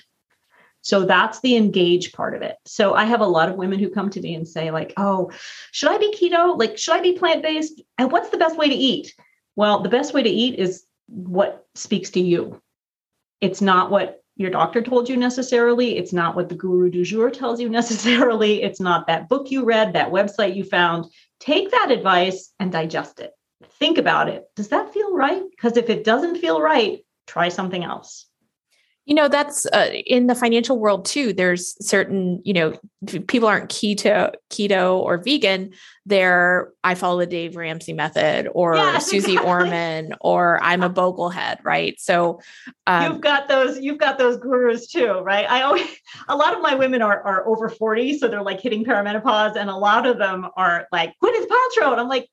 So 0.82 1.06
that's 1.06 1.42
the 1.42 1.58
engage 1.58 2.14
part 2.14 2.34
of 2.34 2.42
it. 2.42 2.56
So 2.66 2.94
i 2.94 3.04
have 3.04 3.22
a 3.22 3.26
lot 3.26 3.50
of 3.50 3.56
women 3.56 3.78
who 3.78 3.90
come 3.90 4.10
to 4.12 4.22
me 4.22 4.36
and 4.36 4.48
say 4.48 4.72
like 4.72 4.94
oh 4.98 5.32
should 5.72 5.92
i 5.92 5.98
be 5.98 6.14
keto? 6.14 6.58
Like 6.58 6.78
should 6.78 6.96
i 6.96 7.02
be 7.02 7.14
plant-based? 7.14 7.82
And 7.98 8.12
what's 8.12 8.30
the 8.30 8.38
best 8.38 8.58
way 8.58 8.70
to 8.70 8.76
eat? 8.76 9.14
Well 9.56 9.82
the 9.82 9.90
best 9.90 10.14
way 10.14 10.24
to 10.24 10.30
eat 10.30 10.58
is 10.58 10.86
what 11.08 11.66
speaks 11.76 12.12
to 12.12 12.20
you. 12.20 12.62
It's 13.42 13.62
not 13.62 13.92
what 13.92 14.24
your 14.38 14.52
doctor 14.52 14.82
told 14.82 15.10
you 15.10 15.18
necessarily. 15.18 15.98
It's 15.98 16.14
not 16.14 16.36
what 16.36 16.50
the 16.50 16.56
guru 16.56 16.90
du 16.90 17.04
jour 17.04 17.30
tells 17.30 17.60
you 17.60 17.70
necessarily. 17.80 18.64
It's 18.64 18.80
not 18.80 19.08
that 19.08 19.28
book 19.30 19.52
you 19.52 19.66
read, 19.66 19.94
that 19.94 20.12
website 20.12 20.56
you 20.56 20.64
found. 20.64 21.06
Take 21.40 21.72
that 21.72 21.92
advice 21.92 22.54
and 22.60 22.72
digest 22.72 23.20
it 23.20 23.34
think 23.80 23.98
about 23.98 24.30
it. 24.30 24.46
Does 24.56 24.70
that 24.70 24.94
feel 24.94 25.16
right? 25.16 25.44
Because 25.50 25.78
if 25.78 25.90
it 25.90 26.04
doesn't 26.04 26.38
feel 26.38 26.62
right, 26.62 27.00
try 27.26 27.50
something 27.50 27.84
else. 27.84 28.27
You 29.08 29.16
know, 29.16 29.28
that's 29.28 29.66
uh, 29.68 29.90
in 30.06 30.28
the 30.28 30.36
financial 30.36 30.78
world 30.78 31.06
too. 31.06 31.34
There's 31.34 31.76
certain, 31.84 32.42
you 32.44 32.54
know, 32.54 32.78
people 33.28 33.48
aren't 33.48 33.70
keto, 33.70 34.34
keto 34.50 35.00
or 35.00 35.18
vegan. 35.18 35.72
They're 36.06 36.72
I 36.84 36.94
follow 36.94 37.20
the 37.20 37.26
Dave 37.26 37.56
Ramsey 37.56 37.94
method 37.94 38.50
or 38.54 38.76
yes, 38.76 39.06
Susie 39.10 39.32
exactly. 39.32 39.50
Orman 39.50 40.14
or 40.22 40.62
I'm 40.62 40.84
a 40.84 40.90
Boglehead, 40.90 41.64
right? 41.64 42.00
So 42.00 42.42
um, 42.86 43.14
you've 43.14 43.22
got 43.22 43.48
those, 43.48 43.80
you've 43.80 43.98
got 43.98 44.18
those 44.18 44.38
gurus 44.38 44.88
too, 44.88 45.20
right? 45.20 45.50
I 45.50 45.62
always, 45.62 45.88
a 46.28 46.36
lot 46.36 46.54
of 46.54 46.62
my 46.62 46.76
women 46.76 47.02
are 47.02 47.22
are 47.24 47.48
over 47.48 47.70
40, 47.70 48.20
so 48.20 48.28
they're 48.28 48.44
like 48.44 48.62
hitting 48.62 48.84
perimenopause, 48.84 49.56
and 49.56 49.70
a 49.70 49.76
lot 49.76 50.06
of 50.06 50.18
them 50.18 50.48
are 50.58 50.86
like 50.92 51.14
Gwyneth 51.24 51.48
Paltrow, 51.48 51.92
and 51.94 52.02
I'm 52.02 52.10
like, 52.10 52.28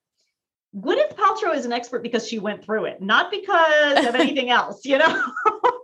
Gwyneth 0.77 1.15
Paltrow 1.15 1.55
is 1.55 1.65
an 1.65 1.73
expert 1.73 2.03
because 2.03 2.27
she 2.27 2.39
went 2.39 2.65
through 2.65 2.87
it, 2.87 3.01
not 3.01 3.31
because 3.31 4.07
of 4.07 4.15
anything 4.17 4.51
else, 4.51 4.85
you 4.85 4.99
know? 4.99 5.25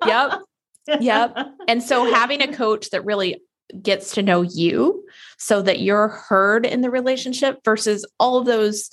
yep. 0.07 0.41
Yep. 0.89 1.37
And 1.69 1.83
so 1.83 2.05
having 2.15 2.43
a 2.43 2.53
coach 2.53 2.91
that 2.91 3.05
really 3.05 3.43
gets 3.83 4.15
to 4.15 4.23
know 4.23 4.43
you 4.43 5.05
so 5.39 5.63
that 5.63 5.81
you're 5.81 6.09
heard 6.09 6.67
in 6.67 6.81
the 6.81 6.91
relationship 6.91 7.61
versus 7.65 8.07
all 8.19 8.37
of 8.39 8.47
those 8.47 8.91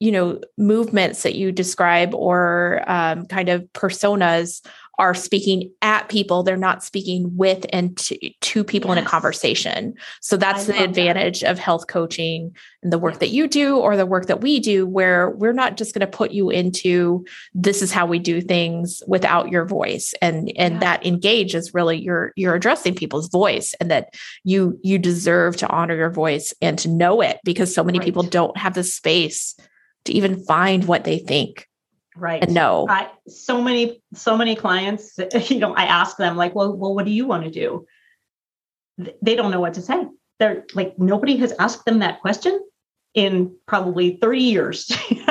you 0.00 0.12
know 0.12 0.40
movements 0.56 1.22
that 1.22 1.34
you 1.34 1.50
describe 1.50 2.14
or 2.14 2.82
um, 2.86 3.26
kind 3.26 3.48
of 3.48 3.62
personas 3.72 4.64
are 4.98 5.14
speaking 5.14 5.70
at 5.80 6.08
people 6.08 6.42
they're 6.42 6.56
not 6.56 6.82
speaking 6.82 7.36
with 7.36 7.64
and 7.72 7.96
to, 7.96 8.18
to 8.40 8.64
people 8.64 8.90
yes. 8.90 8.98
in 8.98 9.04
a 9.04 9.08
conversation 9.08 9.94
so 10.20 10.36
that's 10.36 10.66
the 10.66 10.82
advantage 10.82 11.40
that. 11.40 11.50
of 11.50 11.58
health 11.58 11.86
coaching 11.86 12.54
and 12.82 12.92
the 12.92 12.98
work 12.98 13.18
that 13.20 13.28
you 13.28 13.46
do 13.46 13.76
or 13.76 13.96
the 13.96 14.06
work 14.06 14.26
that 14.26 14.40
we 14.40 14.58
do 14.58 14.86
where 14.86 15.30
we're 15.30 15.52
not 15.52 15.76
just 15.76 15.94
going 15.94 16.00
to 16.00 16.16
put 16.16 16.32
you 16.32 16.50
into 16.50 17.24
this 17.54 17.82
is 17.82 17.92
how 17.92 18.06
we 18.06 18.18
do 18.18 18.40
things 18.40 19.02
without 19.06 19.50
your 19.50 19.64
voice 19.64 20.14
and 20.20 20.50
and 20.56 20.74
yeah. 20.74 20.80
that 20.80 21.06
engage 21.06 21.54
is 21.54 21.74
really 21.74 21.98
you're 21.98 22.32
you're 22.36 22.54
addressing 22.54 22.94
people's 22.94 23.28
voice 23.28 23.74
and 23.80 23.90
that 23.90 24.14
you 24.42 24.78
you 24.82 24.98
deserve 24.98 25.56
to 25.56 25.68
honor 25.68 25.94
your 25.94 26.10
voice 26.10 26.52
and 26.60 26.78
to 26.78 26.88
know 26.88 27.20
it 27.20 27.38
because 27.44 27.72
so 27.72 27.84
many 27.84 27.98
right. 27.98 28.04
people 28.04 28.22
don't 28.22 28.56
have 28.56 28.74
the 28.74 28.84
space 28.84 29.56
to 30.04 30.12
even 30.12 30.42
find 30.44 30.86
what 30.86 31.04
they 31.04 31.18
think 31.18 31.67
right. 32.20 32.42
And 32.42 32.54
no. 32.54 32.86
I, 32.88 33.10
so 33.26 33.62
many 33.62 34.02
so 34.14 34.36
many 34.36 34.54
clients 34.54 35.18
you 35.48 35.58
know 35.58 35.74
i 35.74 35.84
ask 35.84 36.16
them 36.16 36.36
like 36.36 36.54
well 36.54 36.74
well 36.74 36.94
what 36.94 37.04
do 37.04 37.10
you 37.10 37.26
want 37.26 37.44
to 37.44 37.50
do 37.50 37.86
they 39.22 39.36
don't 39.36 39.50
know 39.50 39.60
what 39.60 39.74
to 39.74 39.82
say. 39.82 40.06
They're 40.38 40.64
like 40.74 40.98
nobody 40.98 41.36
has 41.38 41.52
asked 41.58 41.84
them 41.84 42.00
that 42.00 42.20
question 42.20 42.60
in 43.14 43.56
probably 43.66 44.18
30 44.20 44.40
years 44.40 44.90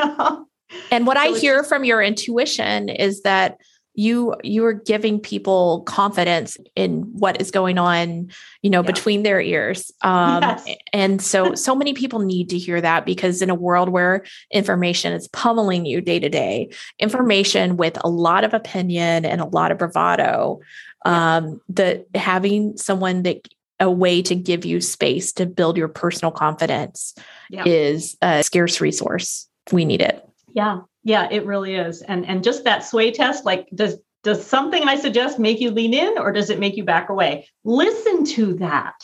and 0.91 1.06
what 1.08 1.15
so 1.15 1.22
i 1.22 1.38
hear 1.38 1.63
from 1.63 1.84
your 1.84 2.01
intuition 2.01 2.89
is 2.89 3.22
that 3.22 3.58
you 3.98 4.36
you 4.44 4.63
are 4.63 4.74
giving 4.74 5.20
people 5.20 5.82
confidence 5.82 6.56
in 6.75 7.01
what 7.13 7.42
is 7.42 7.50
going 7.50 7.80
on 7.80 8.30
you 8.62 8.70
know 8.70 8.82
yeah. 8.82 8.88
between 8.88 9.24
their 9.24 9.42
ears 9.42 9.92
um, 10.04 10.44
yes. 10.44 10.68
and 10.94 11.22
so 11.22 11.56
so 11.66 11.75
many 11.75 11.94
people 11.94 12.20
need 12.20 12.48
to 12.50 12.58
hear 12.58 12.80
that 12.80 13.06
because 13.06 13.42
in 13.42 13.50
a 13.50 13.56
world 13.56 13.89
where 13.89 14.24
information 14.51 15.12
is 15.12 15.27
pummeling 15.30 15.86
you 15.86 16.00
day 16.00 16.20
to 16.20 16.30
day 16.30 16.70
information 17.00 17.75
with 17.75 17.98
a 18.04 18.10
lot 18.10 18.44
of 18.44 18.54
opinion 18.54 19.25
and 19.25 19.42
a 19.42 19.46
lot 19.46 19.72
of 19.72 19.80
bravado 19.80 20.60
um 21.06 21.60
the 21.68 22.06
having 22.16 22.77
someone 22.77 23.24
that 23.24 23.48
a 23.80 23.89
way 23.89 24.22
to 24.22 24.36
give 24.36 24.63
you 24.63 24.80
space 24.80 25.34
to 25.34 25.46
build 25.46 25.75
your 25.75 25.88
personal 25.88 26.32
confidence 26.32 27.16
yeah. 27.50 27.63
is 27.66 28.16
a 28.22 28.44
scarce 28.44 28.80
resource 28.80 29.50
we 29.72 29.86
need 29.86 30.01
it 30.01 30.24
yeah 30.54 30.82
yeah 31.08 31.28
it 31.32 31.46
really 31.46 31.76
is. 31.76 32.02
And 32.02 32.26
and 32.26 32.44
just 32.44 32.66
that 32.66 32.84
sway 32.84 33.12
test 33.12 33.46
like 33.46 33.68
does 33.74 33.96
does 34.24 34.46
something 34.46 34.84
i 34.84 34.96
suggest 34.96 35.40
make 35.40 35.62
you 35.62 35.72
lean 35.72 35.94
in 35.94 36.18
or 36.18 36.34
does 36.34 36.50
it 36.50 36.60
make 36.60 36.76
you 36.76 36.84
back 36.84 37.10
away? 37.10 37.48
Listen 37.64 38.26
to 38.26 38.56
that. 38.56 38.96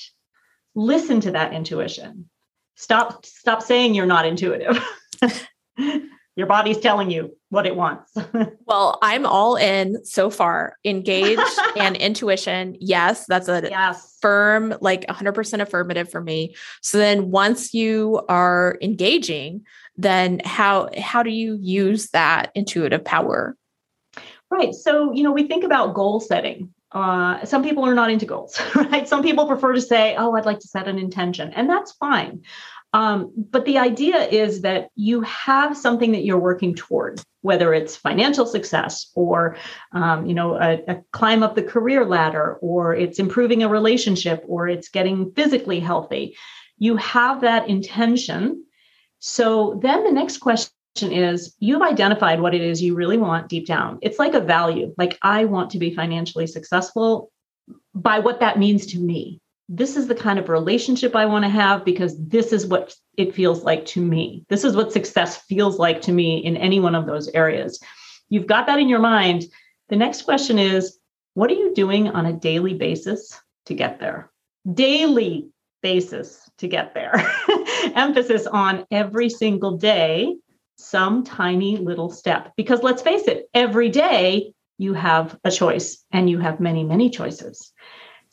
Listen 0.76 1.22
to 1.22 1.32
that 1.32 1.54
intuition. 1.54 2.30
Stop 2.76 3.26
stop 3.26 3.62
saying 3.62 3.96
you're 3.96 4.06
not 4.06 4.26
intuitive 4.26 4.78
your 6.36 6.48
body's 6.48 6.80
telling 6.80 7.12
you 7.12 7.36
what 7.50 7.68
it 7.68 7.76
wants. 7.76 8.12
well, 8.66 8.98
I'm 9.02 9.26
all 9.26 9.56
in 9.56 10.04
so 10.04 10.30
far. 10.30 10.78
Engage 10.84 11.40
and 11.78 11.96
intuition. 11.96 12.76
Yes, 12.80 13.26
that's 13.28 13.48
a 13.48 13.68
yes. 13.70 14.18
firm, 14.22 14.76
like 14.82 15.06
100% 15.08 15.62
affirmative 15.62 16.10
for 16.10 16.22
me. 16.22 16.56
So 16.82 16.98
then 16.98 17.30
once 17.30 17.74
you 17.74 18.22
are 18.30 18.78
engaging, 18.82 19.66
then 19.96 20.42
how 20.44 20.90
how 20.98 21.22
do 21.22 21.30
you 21.30 21.58
use 21.62 22.10
that 22.10 22.52
intuitive 22.56 23.06
power? 23.06 23.56
Right. 24.50 24.74
So, 24.74 25.12
you 25.14 25.24
know, 25.24 25.32
we 25.32 25.48
think 25.48 25.64
about 25.64 25.94
goal 25.94 26.20
setting. 26.20 26.74
Uh, 26.92 27.44
some 27.44 27.64
people 27.64 27.86
are 27.86 27.96
not 27.96 28.12
into 28.12 28.26
goals, 28.26 28.60
right? 28.76 29.08
Some 29.08 29.24
people 29.24 29.48
prefer 29.48 29.74
to 29.74 29.82
say, 29.82 30.16
oh, 30.16 30.36
I'd 30.36 30.46
like 30.46 30.60
to 30.60 30.68
set 30.68 30.88
an 30.88 31.00
intention, 31.00 31.52
and 31.54 31.68
that's 31.68 31.92
fine. 31.94 32.44
Um, 32.94 33.34
but 33.50 33.66
the 33.66 33.80
idea 33.80 34.22
is 34.28 34.62
that 34.62 34.90
you 34.96 35.22
have 35.22 35.76
something 35.76 36.12
that 36.12 36.24
you're 36.24 36.38
working 36.38 36.76
toward, 36.76 37.22
whether 37.42 37.74
it's 37.74 37.96
financial 37.96 38.46
success 38.46 39.12
or, 39.16 39.58
um, 39.94 40.28
you 40.28 40.36
know, 40.36 40.56
a, 40.56 40.80
a 40.88 41.02
climb 41.12 41.42
up 41.42 41.56
the 41.56 41.64
career 41.64 42.06
ladder, 42.06 42.60
or 42.62 42.94
it's 42.96 43.18
improving 43.18 43.64
a 43.64 43.68
relationship, 43.68 44.44
or 44.48 44.68
it's 44.68 44.90
getting 44.90 45.32
physically 45.32 45.80
healthy. 45.80 46.38
You 46.78 46.96
have 46.98 47.42
that 47.42 47.68
intention. 47.68 48.64
So 49.20 49.80
then 49.82 50.04
the 50.04 50.12
next 50.12 50.38
question 50.38 50.72
is 51.02 51.56
you've 51.58 51.82
identified 51.82 52.40
what 52.40 52.54
it 52.54 52.62
is 52.62 52.82
you 52.82 52.94
really 52.94 53.18
want 53.18 53.50
deep 53.50 53.66
down. 53.66 53.98
It's 54.04 54.20
like 54.20 54.36
a 54.36 54.40
value, 54.40 54.94
like 54.98 55.18
I 55.24 55.46
want 55.46 55.72
to 55.72 55.80
be 55.80 55.96
financially 55.96 56.46
successful 56.46 57.32
by 57.96 58.20
what 58.20 58.42
that 58.42 58.60
means 58.60 58.86
to 58.88 59.00
me 59.00 59.40
this 59.70 59.96
is 59.96 60.08
the 60.08 60.16
kind 60.16 60.40
of 60.40 60.50
relationship 60.50 61.16
I 61.16 61.26
want 61.26 61.46
to 61.46 61.50
have 61.50 61.86
because 61.86 62.18
this 62.20 62.52
is 62.52 62.66
what 62.66 62.94
it 63.18 63.34
feels 63.34 63.64
like 63.64 63.86
to 63.88 64.02
me. 64.02 64.46
This 64.50 64.64
is 64.64 64.76
what 64.76 64.92
success 64.92 65.38
feels 65.44 65.80
like 65.80 66.02
to 66.02 66.12
me 66.12 66.38
in 66.38 66.58
any 66.58 66.80
one 66.80 66.96
of 66.96 67.06
those 67.06 67.30
areas. 67.30 67.80
You've 68.30 68.48
got 68.48 68.68
that 68.68 68.80
in 68.80 68.90
your 68.90 69.00
mind. 69.00 69.44
The 69.90 69.96
next 69.96 70.24
question 70.24 70.60
is 70.60 70.98
what 71.34 71.50
are 71.50 71.56
you 71.56 71.74
doing 71.74 72.10
on 72.10 72.26
a 72.26 72.34
daily 72.34 72.74
basis 72.74 73.40
to 73.66 73.74
get 73.74 74.00
there? 74.00 74.32
Daily 74.72 75.50
basis 75.82 76.50
to 76.58 76.68
get 76.68 76.94
there. 76.94 77.14
Emphasis 77.96 78.48
on 78.48 78.86
every 78.92 79.30
single 79.30 79.78
day, 79.78 80.36
some 80.78 81.24
tiny 81.24 81.78
little 81.78 82.10
step. 82.10 82.54
Because 82.56 82.84
let's 82.84 83.02
face 83.02 83.28
it, 83.28 83.50
every 83.54 83.90
day 83.90 84.54
you 84.78 84.94
have 84.94 85.38
a 85.44 85.52
choice 85.52 86.04
and 86.12 86.30
you 86.30 86.40
have 86.40 86.60
many, 86.60 86.84
many 86.84 87.10
choices. 87.10 87.72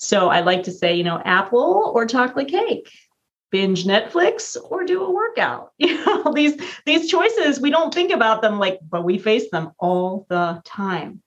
So 0.01 0.31
I 0.31 0.41
like 0.41 0.63
to 0.63 0.73
say, 0.73 0.95
you 0.95 1.05
know, 1.05 1.21
apple 1.27 1.93
or 1.95 2.07
chocolate 2.07 2.49
cake, 2.49 2.91
binge 3.51 3.85
Netflix 3.85 4.57
or 4.71 4.85
do 4.85 5.05
a 5.05 5.13
workout. 5.13 5.73
You 5.79 6.05
know, 6.05 6.33
these 6.35 6.61
these 6.87 7.11
choices, 7.11 7.61
we 7.61 7.71
don't 7.71 7.93
think 7.93 8.11
about 8.11 8.41
them 8.41 8.59
like, 8.59 8.81
but 8.89 9.05
we 9.05 9.19
face 9.19 9.51
them 9.51 9.73
all 9.79 10.27
the 10.31 10.63
time. 10.65 11.23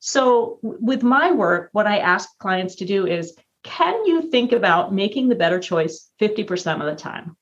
So 0.00 0.58
with 0.62 1.04
my 1.04 1.30
work, 1.30 1.68
what 1.72 1.86
I 1.86 1.98
ask 1.98 2.28
clients 2.38 2.74
to 2.76 2.84
do 2.84 3.06
is 3.06 3.36
can 3.62 4.04
you 4.06 4.30
think 4.30 4.52
about 4.52 4.92
making 4.92 5.28
the 5.28 5.34
better 5.34 5.60
choice 5.60 6.10
50% 6.20 6.80
of 6.80 6.86
the 6.86 6.96
time? 6.96 7.36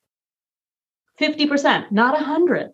50%, 1.19 1.93
not 1.93 2.15
100, 2.15 2.71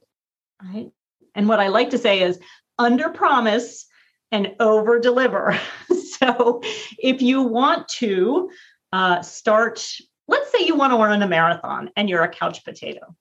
right? 0.63 0.91
And 1.35 1.49
what 1.49 1.61
I 1.61 1.69
like 1.69 1.91
to 1.91 1.99
say 1.99 2.23
is 2.23 2.39
under 2.79 3.09
promise 3.11 3.87
and 4.33 4.55
over 4.61 4.99
deliver. 4.99 5.59
so 6.19 6.63
if 6.99 7.23
you 7.23 7.43
want 7.43 7.89
to 7.89 8.51
uh, 8.93 9.23
start, 9.23 9.87
let's 10.29 10.53
say 10.53 10.65
you 10.65 10.77
want 10.77 10.93
to 10.93 10.97
run 10.97 11.23
a 11.23 11.29
marathon 11.29 11.91
and 11.97 12.09
you're 12.09 12.23
a 12.23 12.29
couch 12.29 12.65
potato. 12.65 13.15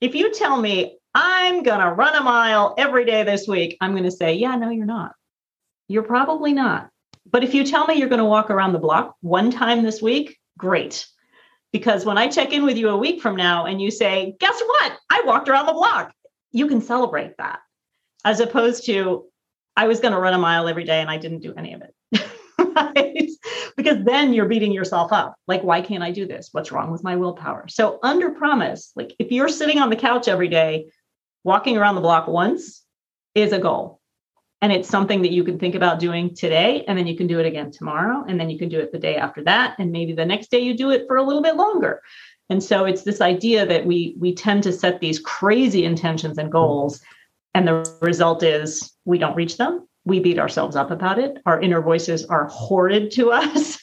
If 0.00 0.14
you 0.14 0.32
tell 0.32 0.60
me, 0.60 0.98
I'm 1.14 1.62
going 1.62 1.80
to 1.80 1.92
run 1.92 2.14
a 2.14 2.22
mile 2.22 2.74
every 2.78 3.04
day 3.04 3.22
this 3.22 3.46
week, 3.48 3.76
I'm 3.80 3.92
going 3.92 4.04
to 4.04 4.10
say, 4.10 4.34
yeah, 4.34 4.56
no, 4.56 4.70
you're 4.70 4.86
not. 4.86 5.12
You're 5.88 6.04
probably 6.04 6.52
not. 6.52 6.88
But 7.30 7.44
if 7.44 7.54
you 7.54 7.64
tell 7.64 7.86
me 7.86 7.94
you're 7.94 8.08
going 8.08 8.20
to 8.20 8.24
walk 8.24 8.50
around 8.50 8.72
the 8.72 8.78
block 8.78 9.16
one 9.20 9.50
time 9.50 9.82
this 9.82 10.00
week, 10.00 10.38
great. 10.56 11.06
Because 11.72 12.04
when 12.04 12.18
I 12.18 12.28
check 12.28 12.52
in 12.52 12.64
with 12.64 12.76
you 12.76 12.88
a 12.88 12.96
week 12.96 13.20
from 13.20 13.36
now 13.36 13.66
and 13.66 13.80
you 13.80 13.90
say, 13.90 14.36
guess 14.40 14.60
what? 14.60 14.98
I 15.10 15.22
walked 15.24 15.48
around 15.48 15.66
the 15.66 15.72
block, 15.72 16.12
you 16.52 16.66
can 16.66 16.80
celebrate 16.80 17.36
that. 17.38 17.60
As 18.24 18.40
opposed 18.40 18.86
to, 18.86 19.29
I 19.76 19.86
was 19.86 20.00
going 20.00 20.12
to 20.12 20.20
run 20.20 20.34
a 20.34 20.38
mile 20.38 20.68
every 20.68 20.84
day 20.84 21.00
and 21.00 21.10
I 21.10 21.16
didn't 21.16 21.40
do 21.40 21.54
any 21.56 21.74
of 21.74 21.82
it. 21.82 21.94
right? 22.58 23.30
Because 23.76 24.04
then 24.04 24.32
you're 24.32 24.48
beating 24.48 24.72
yourself 24.72 25.12
up. 25.12 25.36
Like, 25.46 25.62
why 25.62 25.80
can't 25.80 26.02
I 26.02 26.10
do 26.10 26.26
this? 26.26 26.50
What's 26.52 26.72
wrong 26.72 26.90
with 26.90 27.04
my 27.04 27.16
willpower? 27.16 27.66
So, 27.68 27.98
under 28.02 28.30
promise, 28.30 28.92
like 28.96 29.14
if 29.18 29.30
you're 29.30 29.48
sitting 29.48 29.78
on 29.78 29.90
the 29.90 29.96
couch 29.96 30.28
every 30.28 30.48
day, 30.48 30.86
walking 31.44 31.76
around 31.76 31.94
the 31.94 32.00
block 32.00 32.26
once 32.28 32.84
is 33.34 33.52
a 33.52 33.58
goal. 33.58 34.00
And 34.62 34.72
it's 34.72 34.90
something 34.90 35.22
that 35.22 35.32
you 35.32 35.42
can 35.42 35.58
think 35.58 35.74
about 35.74 36.00
doing 36.00 36.34
today, 36.34 36.84
and 36.86 36.98
then 36.98 37.06
you 37.06 37.16
can 37.16 37.26
do 37.26 37.40
it 37.40 37.46
again 37.46 37.70
tomorrow, 37.70 38.24
and 38.28 38.38
then 38.38 38.50
you 38.50 38.58
can 38.58 38.68
do 38.68 38.78
it 38.78 38.92
the 38.92 38.98
day 38.98 39.16
after 39.16 39.42
that, 39.44 39.76
and 39.78 39.90
maybe 39.90 40.12
the 40.12 40.26
next 40.26 40.50
day 40.50 40.58
you 40.58 40.76
do 40.76 40.90
it 40.90 41.06
for 41.06 41.16
a 41.16 41.22
little 41.22 41.42
bit 41.42 41.56
longer. 41.56 42.02
And 42.50 42.62
so 42.62 42.84
it's 42.84 43.02
this 43.02 43.22
idea 43.22 43.64
that 43.64 43.86
we 43.86 44.16
we 44.18 44.34
tend 44.34 44.64
to 44.64 44.72
set 44.72 45.00
these 45.00 45.18
crazy 45.18 45.84
intentions 45.84 46.36
and 46.36 46.52
goals, 46.52 47.00
and 47.54 47.66
the 47.66 47.98
result 48.00 48.42
is 48.42 48.92
we 49.04 49.18
don't 49.18 49.34
reach 49.34 49.56
them. 49.56 49.86
We 50.04 50.20
beat 50.20 50.38
ourselves 50.38 50.76
up 50.76 50.90
about 50.90 51.18
it. 51.18 51.38
Our 51.46 51.60
inner 51.60 51.82
voices 51.82 52.24
are 52.26 52.46
horrid 52.46 53.10
to 53.12 53.30
us. 53.32 53.82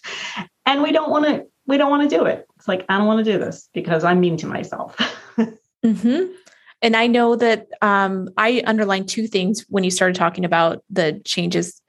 And 0.66 0.82
we 0.82 0.92
don't 0.92 1.10
want 1.10 1.26
to 1.26 1.46
we 1.68 1.78
don't 1.78 1.90
want 1.90 2.10
to 2.10 2.18
do 2.18 2.26
it. 2.26 2.46
It's 2.56 2.68
like 2.68 2.86
i 2.90 2.98
don't 2.98 3.08
want 3.08 3.24
to 3.24 3.32
do 3.32 3.38
this 3.38 3.70
because 3.74 4.04
i'm 4.04 4.20
mean 4.20 4.38
to 4.38 4.48
myself. 4.48 4.96
Mm-hmm. 5.86 6.34
and 6.82 6.96
i 6.98 7.06
know 7.06 7.36
that 7.36 7.68
um, 7.84 8.30
i 8.36 8.64
underlined 8.66 9.08
two 9.08 9.28
things 9.28 9.64
when 9.70 9.84
you 9.84 9.92
started 9.92 10.16
talking 10.16 10.44
about 10.44 10.84
the 10.90 11.22
changes 11.24 11.80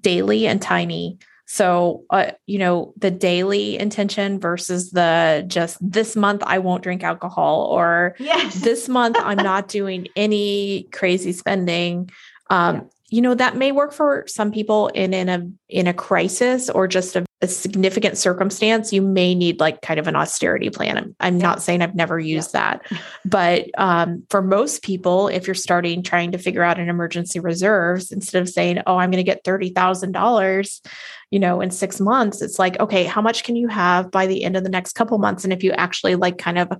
daily 0.00 0.46
and 0.46 0.60
tiny 0.62 1.18
so 1.46 2.04
uh, 2.10 2.32
you 2.46 2.58
know 2.58 2.92
the 2.96 3.10
daily 3.10 3.78
intention 3.78 4.40
versus 4.40 4.90
the 4.90 5.44
just 5.46 5.78
this 5.80 6.16
month 6.16 6.42
i 6.44 6.58
won't 6.58 6.82
drink 6.82 7.02
alcohol 7.02 7.66
or 7.70 8.14
yes. 8.18 8.54
this 8.56 8.88
month 8.88 9.16
i'm 9.20 9.36
not 9.52 9.68
doing 9.68 10.08
any 10.16 10.88
crazy 10.92 11.32
spending 11.32 12.10
um, 12.50 12.76
yeah 12.76 12.80
you 13.08 13.22
know 13.22 13.34
that 13.34 13.56
may 13.56 13.72
work 13.72 13.92
for 13.92 14.24
some 14.26 14.50
people 14.50 14.88
in 14.88 15.14
in 15.14 15.28
a 15.28 15.48
in 15.68 15.86
a 15.86 15.94
crisis 15.94 16.68
or 16.70 16.88
just 16.88 17.14
a, 17.16 17.24
a 17.40 17.46
significant 17.46 18.18
circumstance 18.18 18.92
you 18.92 19.02
may 19.02 19.34
need 19.34 19.60
like 19.60 19.80
kind 19.82 20.00
of 20.00 20.08
an 20.08 20.16
austerity 20.16 20.70
plan. 20.70 20.96
I'm, 20.96 21.16
I'm 21.20 21.38
not 21.38 21.62
saying 21.62 21.82
i've 21.82 21.94
never 21.94 22.18
used 22.18 22.54
yeah. 22.54 22.78
that 22.78 23.00
but 23.24 23.66
um, 23.78 24.24
for 24.30 24.42
most 24.42 24.82
people 24.82 25.28
if 25.28 25.46
you're 25.46 25.54
starting 25.54 26.02
trying 26.02 26.32
to 26.32 26.38
figure 26.38 26.62
out 26.62 26.78
an 26.78 26.88
emergency 26.88 27.40
reserves 27.40 28.10
instead 28.10 28.42
of 28.42 28.48
saying 28.48 28.82
oh 28.86 28.96
i'm 28.96 29.10
going 29.10 29.24
to 29.24 29.30
get 29.30 29.44
$30000 29.44 30.88
you 31.30 31.38
know 31.38 31.60
in 31.60 31.70
six 31.70 32.00
months 32.00 32.42
it's 32.42 32.58
like 32.58 32.78
okay 32.80 33.04
how 33.04 33.22
much 33.22 33.44
can 33.44 33.56
you 33.56 33.68
have 33.68 34.10
by 34.10 34.26
the 34.26 34.44
end 34.44 34.56
of 34.56 34.64
the 34.64 34.70
next 34.70 34.92
couple 34.94 35.18
months? 35.18 35.44
And 35.44 35.52
if 35.52 35.62
you 35.62 35.72
actually 35.72 36.16
like 36.16 36.38
kind 36.38 36.58
of 36.58 36.72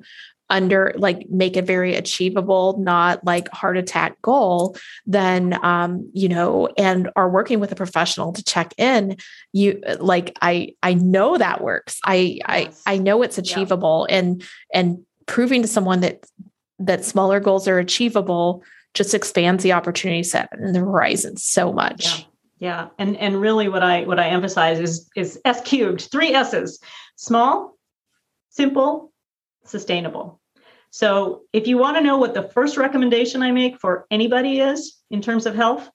under 0.48 0.92
like 0.96 1.28
make 1.28 1.56
a 1.56 1.62
very 1.62 1.94
achievable 1.94 2.76
not 2.78 3.24
like 3.24 3.48
heart 3.48 3.76
attack 3.76 4.20
goal 4.22 4.76
then 5.06 5.58
um 5.64 6.08
you 6.12 6.28
know 6.28 6.68
and 6.78 7.10
are 7.16 7.28
working 7.28 7.58
with 7.58 7.72
a 7.72 7.76
professional 7.76 8.32
to 8.32 8.44
check 8.44 8.72
in 8.78 9.16
you 9.52 9.80
like 9.98 10.36
i 10.42 10.72
i 10.82 10.94
know 10.94 11.36
that 11.36 11.62
works 11.62 11.98
i 12.04 12.14
yes. 12.14 12.82
i 12.86 12.94
i 12.94 12.98
know 12.98 13.22
it's 13.22 13.38
achievable 13.38 14.06
yeah. 14.08 14.18
and 14.18 14.44
and 14.72 15.04
proving 15.26 15.62
to 15.62 15.68
someone 15.68 16.00
that 16.00 16.24
that 16.78 17.04
smaller 17.04 17.40
goals 17.40 17.66
are 17.66 17.78
achievable 17.78 18.62
just 18.94 19.14
expands 19.14 19.62
the 19.62 19.72
opportunity 19.72 20.22
set 20.22 20.48
and 20.52 20.74
the 20.74 20.80
horizon 20.80 21.36
so 21.36 21.72
much 21.72 22.04
yeah. 22.06 22.24
yeah 22.58 22.88
and 22.98 23.16
and 23.16 23.40
really 23.40 23.68
what 23.68 23.82
i 23.82 24.04
what 24.04 24.20
i 24.20 24.28
emphasize 24.28 24.78
is 24.78 25.10
is 25.16 25.40
s 25.44 25.60
cubed 25.62 26.02
three 26.02 26.32
s's 26.32 26.80
small 27.16 27.76
simple 28.50 29.12
sustainable. 29.66 30.40
So, 30.90 31.42
if 31.52 31.66
you 31.66 31.78
want 31.78 31.96
to 31.96 32.02
know 32.02 32.16
what 32.16 32.34
the 32.34 32.48
first 32.50 32.76
recommendation 32.76 33.42
I 33.42 33.50
make 33.50 33.78
for 33.78 34.06
anybody 34.10 34.60
is 34.60 34.96
in 35.10 35.20
terms 35.20 35.46
of 35.46 35.54
health, 35.54 35.90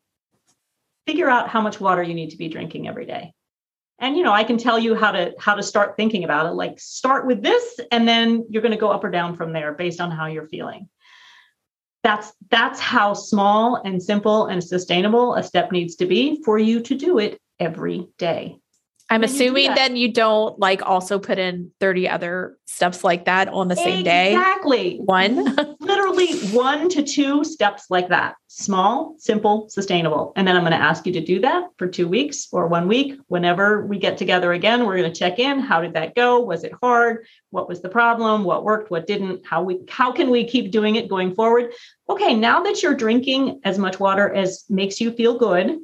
figure 1.07 1.29
out 1.29 1.49
how 1.49 1.61
much 1.61 1.79
water 1.79 2.03
you 2.03 2.13
need 2.13 2.31
to 2.31 2.37
be 2.37 2.49
drinking 2.49 2.87
every 2.87 3.05
day. 3.05 3.33
And 3.99 4.17
you 4.17 4.23
know, 4.23 4.33
I 4.33 4.43
can 4.43 4.57
tell 4.57 4.79
you 4.79 4.95
how 4.95 5.11
to 5.11 5.33
how 5.39 5.55
to 5.55 5.63
start 5.63 5.95
thinking 5.95 6.23
about 6.23 6.47
it. 6.47 6.53
Like 6.53 6.79
start 6.79 7.27
with 7.27 7.43
this 7.43 7.79
and 7.91 8.07
then 8.07 8.45
you're 8.49 8.63
going 8.63 8.73
to 8.73 8.77
go 8.77 8.89
up 8.89 9.03
or 9.03 9.11
down 9.11 9.35
from 9.35 9.53
there 9.53 9.73
based 9.73 10.01
on 10.01 10.09
how 10.09 10.25
you're 10.25 10.47
feeling. 10.47 10.89
That's 12.03 12.33
that's 12.49 12.79
how 12.79 13.13
small 13.13 13.75
and 13.75 14.01
simple 14.01 14.47
and 14.47 14.63
sustainable 14.63 15.35
a 15.35 15.43
step 15.43 15.71
needs 15.71 15.95
to 15.97 16.07
be 16.07 16.41
for 16.43 16.57
you 16.57 16.81
to 16.81 16.95
do 16.95 17.19
it 17.19 17.39
every 17.59 18.07
day. 18.17 18.60
I'm 19.11 19.23
assuming 19.25 19.75
then 19.75 19.97
you 19.97 20.09
don't 20.09 20.57
like 20.57 20.81
also 20.83 21.19
put 21.19 21.37
in 21.37 21.71
30 21.81 22.07
other 22.07 22.57
steps 22.65 23.03
like 23.03 23.25
that 23.25 23.49
on 23.49 23.67
the 23.67 23.75
same 23.75 24.05
day. 24.05 24.31
Exactly. 24.31 24.99
One. 25.03 25.53
Literally 25.81 26.39
one 26.51 26.87
to 26.87 27.03
two 27.03 27.43
steps 27.43 27.87
like 27.89 28.07
that. 28.07 28.35
Small, 28.47 29.15
simple, 29.17 29.67
sustainable. 29.67 30.31
And 30.37 30.47
then 30.47 30.55
I'm 30.55 30.61
going 30.61 30.71
to 30.71 30.77
ask 30.77 31.05
you 31.05 31.11
to 31.11 31.19
do 31.19 31.41
that 31.41 31.65
for 31.77 31.87
two 31.87 32.07
weeks 32.07 32.47
or 32.53 32.67
one 32.67 32.87
week. 32.87 33.19
Whenever 33.27 33.85
we 33.85 33.99
get 33.99 34.17
together 34.17 34.53
again, 34.53 34.85
we're 34.85 34.95
going 34.95 35.11
to 35.11 35.19
check 35.19 35.39
in. 35.39 35.59
How 35.59 35.81
did 35.81 35.93
that 35.95 36.15
go? 36.15 36.39
Was 36.39 36.63
it 36.63 36.71
hard? 36.81 37.25
What 37.49 37.67
was 37.67 37.81
the 37.81 37.89
problem? 37.89 38.45
What 38.45 38.63
worked? 38.63 38.91
What 38.91 39.07
didn't? 39.07 39.45
How 39.45 39.61
we 39.61 39.79
how 39.89 40.13
can 40.13 40.29
we 40.29 40.45
keep 40.45 40.71
doing 40.71 40.95
it 40.95 41.09
going 41.09 41.35
forward? 41.35 41.73
Okay, 42.09 42.33
now 42.33 42.63
that 42.63 42.81
you're 42.81 42.95
drinking 42.95 43.59
as 43.65 43.77
much 43.77 43.99
water 43.99 44.33
as 44.33 44.63
makes 44.69 45.01
you 45.01 45.11
feel 45.11 45.37
good, 45.37 45.79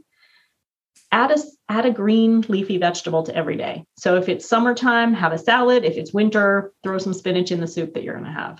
add 1.11 1.31
a 1.31 1.37
add 1.69 1.85
a 1.85 1.91
green 1.91 2.41
leafy 2.47 2.77
vegetable 2.77 3.23
to 3.23 3.35
every 3.35 3.57
day. 3.57 3.83
So 3.97 4.15
if 4.15 4.29
it's 4.29 4.47
summertime, 4.47 5.13
have 5.13 5.33
a 5.33 5.37
salad. 5.37 5.83
If 5.83 5.97
it's 5.97 6.13
winter, 6.13 6.73
throw 6.83 6.97
some 6.97 7.13
spinach 7.13 7.51
in 7.51 7.59
the 7.59 7.67
soup 7.67 7.93
that 7.93 8.03
you're 8.03 8.15
going 8.15 8.25
to 8.25 8.31
have. 8.31 8.59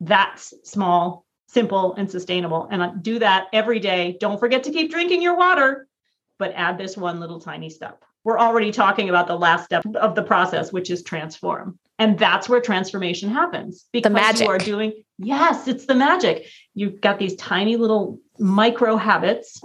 That's 0.00 0.54
small, 0.64 1.24
simple, 1.48 1.94
and 1.94 2.10
sustainable. 2.10 2.68
And 2.70 2.82
uh, 2.82 2.92
do 3.00 3.18
that 3.18 3.48
every 3.52 3.80
day. 3.80 4.16
Don't 4.20 4.40
forget 4.40 4.64
to 4.64 4.72
keep 4.72 4.90
drinking 4.90 5.22
your 5.22 5.36
water, 5.36 5.88
but 6.38 6.52
add 6.54 6.78
this 6.78 6.96
one 6.96 7.20
little 7.20 7.40
tiny 7.40 7.70
step. 7.70 8.02
We're 8.24 8.38
already 8.38 8.70
talking 8.70 9.08
about 9.08 9.26
the 9.26 9.38
last 9.38 9.64
step 9.64 9.84
of 9.94 10.14
the 10.14 10.22
process, 10.22 10.72
which 10.72 10.90
is 10.90 11.02
transform. 11.02 11.78
And 11.98 12.18
that's 12.18 12.48
where 12.48 12.60
transformation 12.60 13.30
happens 13.30 13.86
because 13.92 14.40
you 14.40 14.48
are 14.48 14.58
doing, 14.58 15.02
yes, 15.18 15.68
it's 15.68 15.86
the 15.86 15.94
magic. 15.94 16.46
You've 16.74 17.00
got 17.00 17.18
these 17.18 17.34
tiny 17.36 17.76
little 17.76 18.20
micro 18.38 18.96
habits 18.96 19.62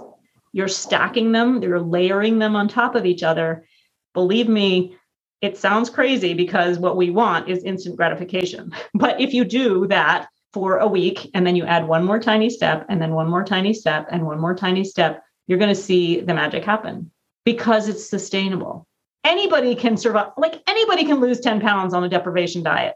you're 0.56 0.68
stacking 0.68 1.32
them, 1.32 1.62
you're 1.62 1.82
layering 1.82 2.38
them 2.38 2.56
on 2.56 2.66
top 2.66 2.94
of 2.94 3.04
each 3.04 3.22
other. 3.22 3.66
Believe 4.14 4.48
me, 4.48 4.96
it 5.42 5.58
sounds 5.58 5.90
crazy 5.90 6.32
because 6.32 6.78
what 6.78 6.96
we 6.96 7.10
want 7.10 7.50
is 7.50 7.62
instant 7.62 7.94
gratification. 7.94 8.72
But 8.94 9.20
if 9.20 9.34
you 9.34 9.44
do 9.44 9.86
that 9.88 10.28
for 10.54 10.78
a 10.78 10.88
week 10.88 11.30
and 11.34 11.46
then 11.46 11.56
you 11.56 11.66
add 11.66 11.86
one 11.86 12.06
more 12.06 12.18
tiny 12.18 12.48
step 12.48 12.86
and 12.88 13.02
then 13.02 13.12
one 13.12 13.28
more 13.28 13.44
tiny 13.44 13.74
step 13.74 14.06
and 14.10 14.24
one 14.24 14.40
more 14.40 14.54
tiny 14.54 14.82
step, 14.82 15.22
you're 15.46 15.58
going 15.58 15.74
to 15.74 15.82
see 15.88 16.22
the 16.22 16.32
magic 16.32 16.64
happen 16.64 17.10
because 17.44 17.86
it's 17.86 18.08
sustainable. 18.08 18.86
Anybody 19.24 19.74
can 19.74 19.98
survive, 19.98 20.30
like 20.38 20.62
anybody 20.66 21.04
can 21.04 21.20
lose 21.20 21.40
10 21.40 21.60
pounds 21.60 21.92
on 21.92 22.02
a 22.02 22.08
deprivation 22.08 22.62
diet. 22.62 22.94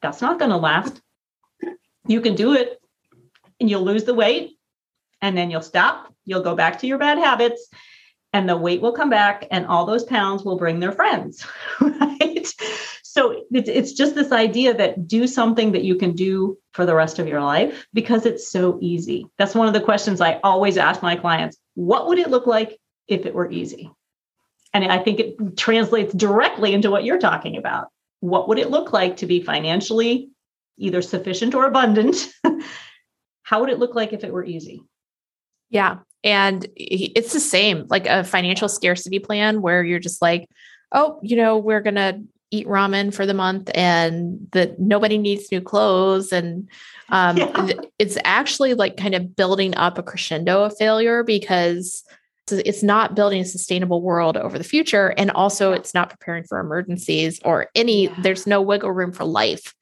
That's 0.00 0.22
not 0.22 0.38
going 0.38 0.52
to 0.52 0.56
last. 0.56 1.02
You 2.06 2.22
can 2.22 2.34
do 2.34 2.54
it 2.54 2.80
and 3.60 3.68
you'll 3.68 3.84
lose 3.84 4.04
the 4.04 4.14
weight 4.14 4.56
and 5.20 5.36
then 5.36 5.50
you'll 5.50 5.60
stop 5.60 6.14
You'll 6.28 6.42
go 6.42 6.54
back 6.54 6.78
to 6.80 6.86
your 6.86 6.98
bad 6.98 7.18
habits 7.18 7.68
and 8.32 8.48
the 8.48 8.56
weight 8.56 8.82
will 8.82 8.92
come 8.92 9.10
back 9.10 9.46
and 9.50 9.66
all 9.66 9.86
those 9.86 10.04
pounds 10.04 10.44
will 10.44 10.58
bring 10.58 10.80
their 10.80 10.92
friends, 10.92 11.46
right? 11.80 12.46
So 13.02 13.44
it's, 13.50 13.92
just 13.94 14.14
this 14.14 14.30
idea 14.30 14.74
that 14.74 15.08
do 15.08 15.26
something 15.26 15.72
that 15.72 15.82
you 15.82 15.96
can 15.96 16.12
do 16.12 16.58
for 16.72 16.84
the 16.84 16.94
rest 16.94 17.18
of 17.18 17.26
your 17.26 17.40
life 17.40 17.86
because 17.92 18.26
it's 18.26 18.48
so 18.48 18.78
easy. 18.80 19.26
That's 19.38 19.54
one 19.54 19.66
of 19.66 19.72
the 19.72 19.80
questions 19.80 20.20
I 20.20 20.38
always 20.44 20.76
ask 20.76 21.02
my 21.02 21.16
clients. 21.16 21.56
What 21.74 22.06
would 22.06 22.18
it 22.18 22.30
look 22.30 22.46
like 22.46 22.78
if 23.08 23.24
it 23.24 23.34
were 23.34 23.50
easy? 23.50 23.90
And 24.74 24.84
I 24.84 24.98
think 24.98 25.18
it 25.18 25.56
translates 25.56 26.12
directly 26.12 26.74
into 26.74 26.90
what 26.90 27.04
you're 27.04 27.18
talking 27.18 27.56
about. 27.56 27.88
What 28.20 28.48
would 28.48 28.58
it 28.58 28.70
look 28.70 28.92
like 28.92 29.16
to 29.16 29.26
be 29.26 29.40
financially 29.40 30.30
either 30.76 31.00
sufficient 31.00 31.54
or 31.54 31.64
abundant? 31.64 32.28
How 33.42 33.60
would 33.60 33.70
it 33.70 33.78
look 33.78 33.94
like 33.94 34.12
if 34.12 34.22
it 34.22 34.32
were 34.32 34.44
easy? 34.44 34.82
Yeah. 35.70 35.98
And 36.24 36.66
it's 36.76 37.32
the 37.32 37.40
same, 37.40 37.86
like 37.88 38.06
a 38.06 38.24
financial 38.24 38.68
scarcity 38.68 39.18
plan 39.18 39.62
where 39.62 39.84
you're 39.84 40.00
just 40.00 40.20
like, 40.20 40.48
oh, 40.92 41.20
you 41.22 41.36
know, 41.36 41.56
we're 41.58 41.80
going 41.80 41.94
to 41.94 42.20
eat 42.50 42.66
ramen 42.66 43.12
for 43.12 43.26
the 43.26 43.34
month 43.34 43.70
and 43.74 44.48
that 44.52 44.80
nobody 44.80 45.18
needs 45.18 45.52
new 45.52 45.60
clothes. 45.60 46.32
And 46.32 46.68
um, 47.10 47.36
yeah. 47.36 47.72
it's 47.98 48.16
actually 48.24 48.74
like 48.74 48.96
kind 48.96 49.14
of 49.14 49.36
building 49.36 49.76
up 49.76 49.98
a 49.98 50.02
crescendo 50.02 50.62
of 50.64 50.76
failure 50.76 51.22
because 51.22 52.04
it's 52.50 52.82
not 52.82 53.14
building 53.14 53.42
a 53.42 53.44
sustainable 53.44 54.00
world 54.00 54.38
over 54.38 54.56
the 54.56 54.64
future. 54.64 55.12
And 55.18 55.30
also, 55.32 55.72
it's 55.72 55.92
not 55.92 56.08
preparing 56.08 56.44
for 56.44 56.58
emergencies 56.58 57.38
or 57.44 57.68
any, 57.74 58.04
yeah. 58.04 58.14
there's 58.22 58.46
no 58.46 58.62
wiggle 58.62 58.92
room 58.92 59.12
for 59.12 59.24
life. 59.24 59.74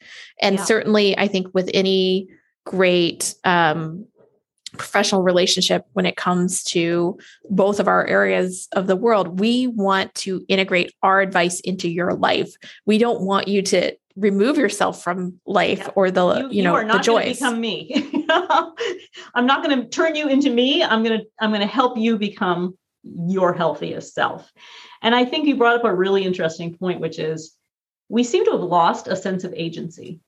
And 0.42 0.56
yeah. 0.56 0.64
certainly, 0.64 1.16
I 1.16 1.28
think 1.28 1.46
with 1.54 1.70
any 1.72 2.28
great 2.64 3.36
um, 3.44 4.06
professional 4.72 5.22
relationship 5.22 5.84
when 5.92 6.06
it 6.06 6.16
comes 6.16 6.62
to 6.64 7.18
both 7.50 7.80
of 7.80 7.88
our 7.88 8.06
areas 8.06 8.68
of 8.72 8.86
the 8.86 8.96
world. 8.96 9.40
We 9.40 9.66
want 9.66 10.14
to 10.16 10.44
integrate 10.48 10.92
our 11.02 11.20
advice 11.20 11.60
into 11.60 11.88
your 11.88 12.14
life. 12.14 12.52
We 12.84 12.98
don't 12.98 13.22
want 13.22 13.48
you 13.48 13.62
to 13.62 13.96
remove 14.16 14.56
yourself 14.56 15.02
from 15.02 15.38
life 15.46 15.78
yeah. 15.78 15.90
or 15.94 16.10
the 16.10 16.40
you, 16.40 16.48
you 16.50 16.62
know 16.62 16.70
you 16.70 16.76
are 16.76 16.84
not 16.84 16.98
the 16.98 17.02
joys. 17.02 17.38
Become 17.38 17.60
me. 17.60 18.24
I'm 19.34 19.46
not 19.46 19.62
going 19.62 19.80
to 19.80 19.88
turn 19.88 20.14
you 20.16 20.28
into 20.28 20.50
me. 20.50 20.82
I'm 20.82 21.02
going 21.02 21.20
to 21.20 21.26
I'm 21.40 21.50
going 21.50 21.60
to 21.60 21.66
help 21.66 21.96
you 21.96 22.18
become 22.18 22.76
your 23.02 23.52
healthiest 23.52 24.14
self. 24.14 24.50
And 25.02 25.14
I 25.14 25.24
think 25.24 25.46
you 25.46 25.56
brought 25.56 25.76
up 25.76 25.84
a 25.84 25.94
really 25.94 26.24
interesting 26.24 26.76
point, 26.76 27.00
which 27.00 27.18
is 27.18 27.54
we 28.08 28.24
seem 28.24 28.44
to 28.46 28.52
have 28.52 28.60
lost 28.60 29.06
a 29.08 29.16
sense 29.16 29.44
of 29.44 29.52
agency. 29.54 30.20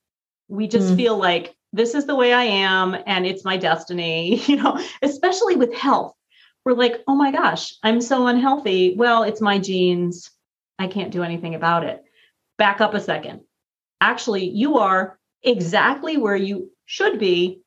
We 0.49 0.69
just 0.69 0.93
mm. 0.93 0.97
feel 0.97 1.17
like 1.17 1.55
this 1.73 1.95
is 1.95 2.07
the 2.07 2.17
way 2.17 2.33
I 2.33 2.45
am 2.45 2.97
and 3.07 3.27
it's 3.27 3.45
my 3.45 3.57
destiny, 3.57 4.37
you 4.47 4.57
know, 4.57 4.81
especially 5.03 5.57
with 5.57 5.75
health. 5.75 6.15
We're 6.65 6.75
like, 6.75 7.03
oh 7.07 7.15
my 7.15 7.33
gosh, 7.33 7.75
I'm 7.83 8.01
so 8.01 8.27
unhealthy. 8.27 8.95
Well, 8.97 9.23
it's 9.23 9.41
my 9.41 9.59
genes. 9.59 10.31
I 10.79 10.87
can't 10.87 11.13
do 11.13 11.23
anything 11.23 11.55
about 11.55 11.85
it. 11.85 12.03
Back 12.57 12.81
up 12.81 12.95
a 12.95 13.01
second. 13.01 13.41
Actually, 14.01 14.49
you 14.49 14.79
are 14.79 15.19
exactly 15.43 16.17
where 16.17 16.37
you 16.37 16.71
should 16.85 17.19
be 17.19 17.63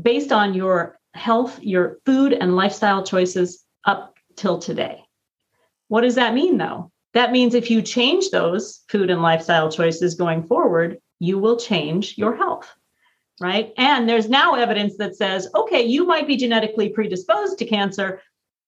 based 0.00 0.32
on 0.32 0.54
your 0.54 0.98
health, 1.14 1.60
your 1.62 1.98
food 2.04 2.32
and 2.32 2.56
lifestyle 2.56 3.04
choices 3.04 3.64
up 3.84 4.14
till 4.36 4.58
today. 4.58 5.04
What 5.88 6.02
does 6.02 6.16
that 6.16 6.34
mean 6.34 6.58
though? 6.58 6.90
That 7.12 7.32
means 7.32 7.54
if 7.54 7.70
you 7.70 7.82
change 7.82 8.30
those 8.30 8.82
food 8.88 9.10
and 9.10 9.22
lifestyle 9.22 9.70
choices 9.70 10.16
going 10.16 10.44
forward, 10.44 10.98
you 11.24 11.38
will 11.38 11.56
change 11.56 12.16
your 12.16 12.36
health 12.36 12.72
right? 13.40 13.72
And 13.76 14.08
there's 14.08 14.28
now 14.28 14.54
evidence 14.54 14.96
that 14.98 15.16
says 15.16 15.48
okay 15.54 15.82
you 15.82 16.06
might 16.06 16.26
be 16.26 16.36
genetically 16.36 16.88
predisposed 16.88 17.58
to 17.58 17.64
cancer 17.64 18.20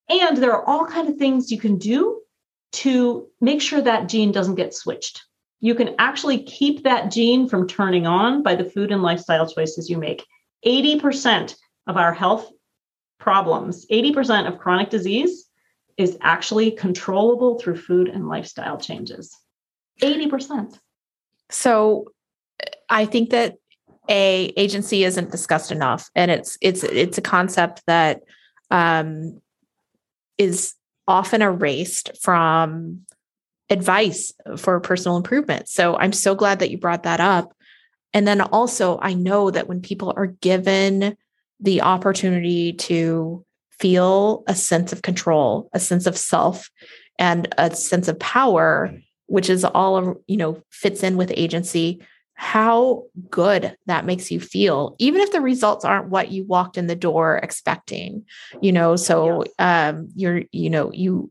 and 0.09 0.37
there 0.37 0.53
are 0.53 0.64
all 0.64 0.87
kind 0.87 1.09
of 1.09 1.16
things 1.16 1.51
you 1.51 1.59
can 1.59 1.79
do 1.79 2.21
to 2.73 3.29
make 3.40 3.61
sure 3.61 3.81
that 3.81 4.09
gene 4.09 4.33
doesn't 4.33 4.55
get 4.55 4.75
switched. 4.75 5.25
You 5.61 5.75
can 5.75 5.95
actually 5.99 6.42
keep 6.42 6.83
that 6.83 7.11
gene 7.11 7.49
from 7.49 7.66
turning 7.66 8.07
on 8.07 8.42
by 8.42 8.55
the 8.55 8.64
food 8.64 8.92
and 8.92 9.03
lifestyle 9.03 9.49
choices 9.49 9.88
you 9.88 9.99
make. 9.99 10.25
80% 10.64 11.57
of 11.87 11.97
our 11.97 12.12
health 12.12 12.51
problems 13.19 13.87
80% 13.87 14.47
of 14.47 14.59
chronic 14.59 14.90
disease 14.90 15.47
is 15.97 16.19
actually 16.21 16.71
controllable 16.71 17.59
through 17.59 17.77
food 17.77 18.09
and 18.09 18.29
lifestyle 18.29 18.79
changes. 18.79 19.35
80% 20.03 20.79
so 21.51 22.07
I 22.88 23.05
think 23.07 23.31
that 23.31 23.57
a 24.09 24.53
agency 24.57 25.05
isn't 25.05 25.31
discussed 25.31 25.72
enough, 25.72 26.11
and 26.14 26.31
it's 26.31 26.57
it's 26.61 26.85
it's 26.85 27.18
a 27.18 27.22
concept 27.22 27.83
that 27.87 28.22
um, 28.70 29.40
is 30.38 30.75
often 31.09 31.42
erased 31.42 32.11
from 32.20 33.03
advice 33.70 34.33
for 34.57 34.79
personal 34.81 35.16
improvement. 35.16 35.68
So 35.68 35.96
I'm 35.96 36.12
so 36.12 36.35
glad 36.35 36.61
that 36.61 36.70
you 36.70 36.79
brought 36.79 37.03
that 37.03 37.20
up. 37.20 37.53
And 38.14 38.27
then 38.27 38.40
also, 38.40 38.99
I 39.03 39.14
know 39.14 39.51
that 39.51 39.68
when 39.68 39.81
people 39.81 40.12
are 40.16 40.27
given 40.27 41.16
the 41.61 41.83
opportunity 41.83 42.72
to 42.72 43.44
feel 43.79 44.44
a 44.46 44.55
sense 44.55 44.92
of 44.92 45.03
control, 45.03 45.68
a 45.72 45.81
sense 45.81 46.07
of 46.07 46.16
self, 46.16 46.70
and 47.18 47.53
a 47.59 47.75
sense 47.75 48.09
of 48.09 48.18
power, 48.18 48.94
which 49.27 49.51
is 49.51 49.64
all 49.64 50.14
you 50.27 50.37
know 50.37 50.62
fits 50.70 51.03
in 51.03 51.16
with 51.16 51.33
agency 51.37 52.01
how 52.37 53.05
good 53.31 53.77
that 53.87 54.05
makes 54.05 54.31
you 54.31 54.38
feel 54.38 54.94
even 54.99 55.20
if 55.20 55.33
the 55.33 55.40
results 55.40 55.85
aren't 55.85 56.11
what 56.11 56.31
you 56.31 56.44
walked 56.44 56.77
in 56.77 56.87
the 56.87 56.94
door 56.94 57.38
expecting 57.38 58.25
you 58.61 58.72
know? 58.72 58.96
So 58.96 59.44
um 59.59 60.09
you're 60.14 60.42
you 60.53 60.70
know 60.70 60.92
you 60.92 61.31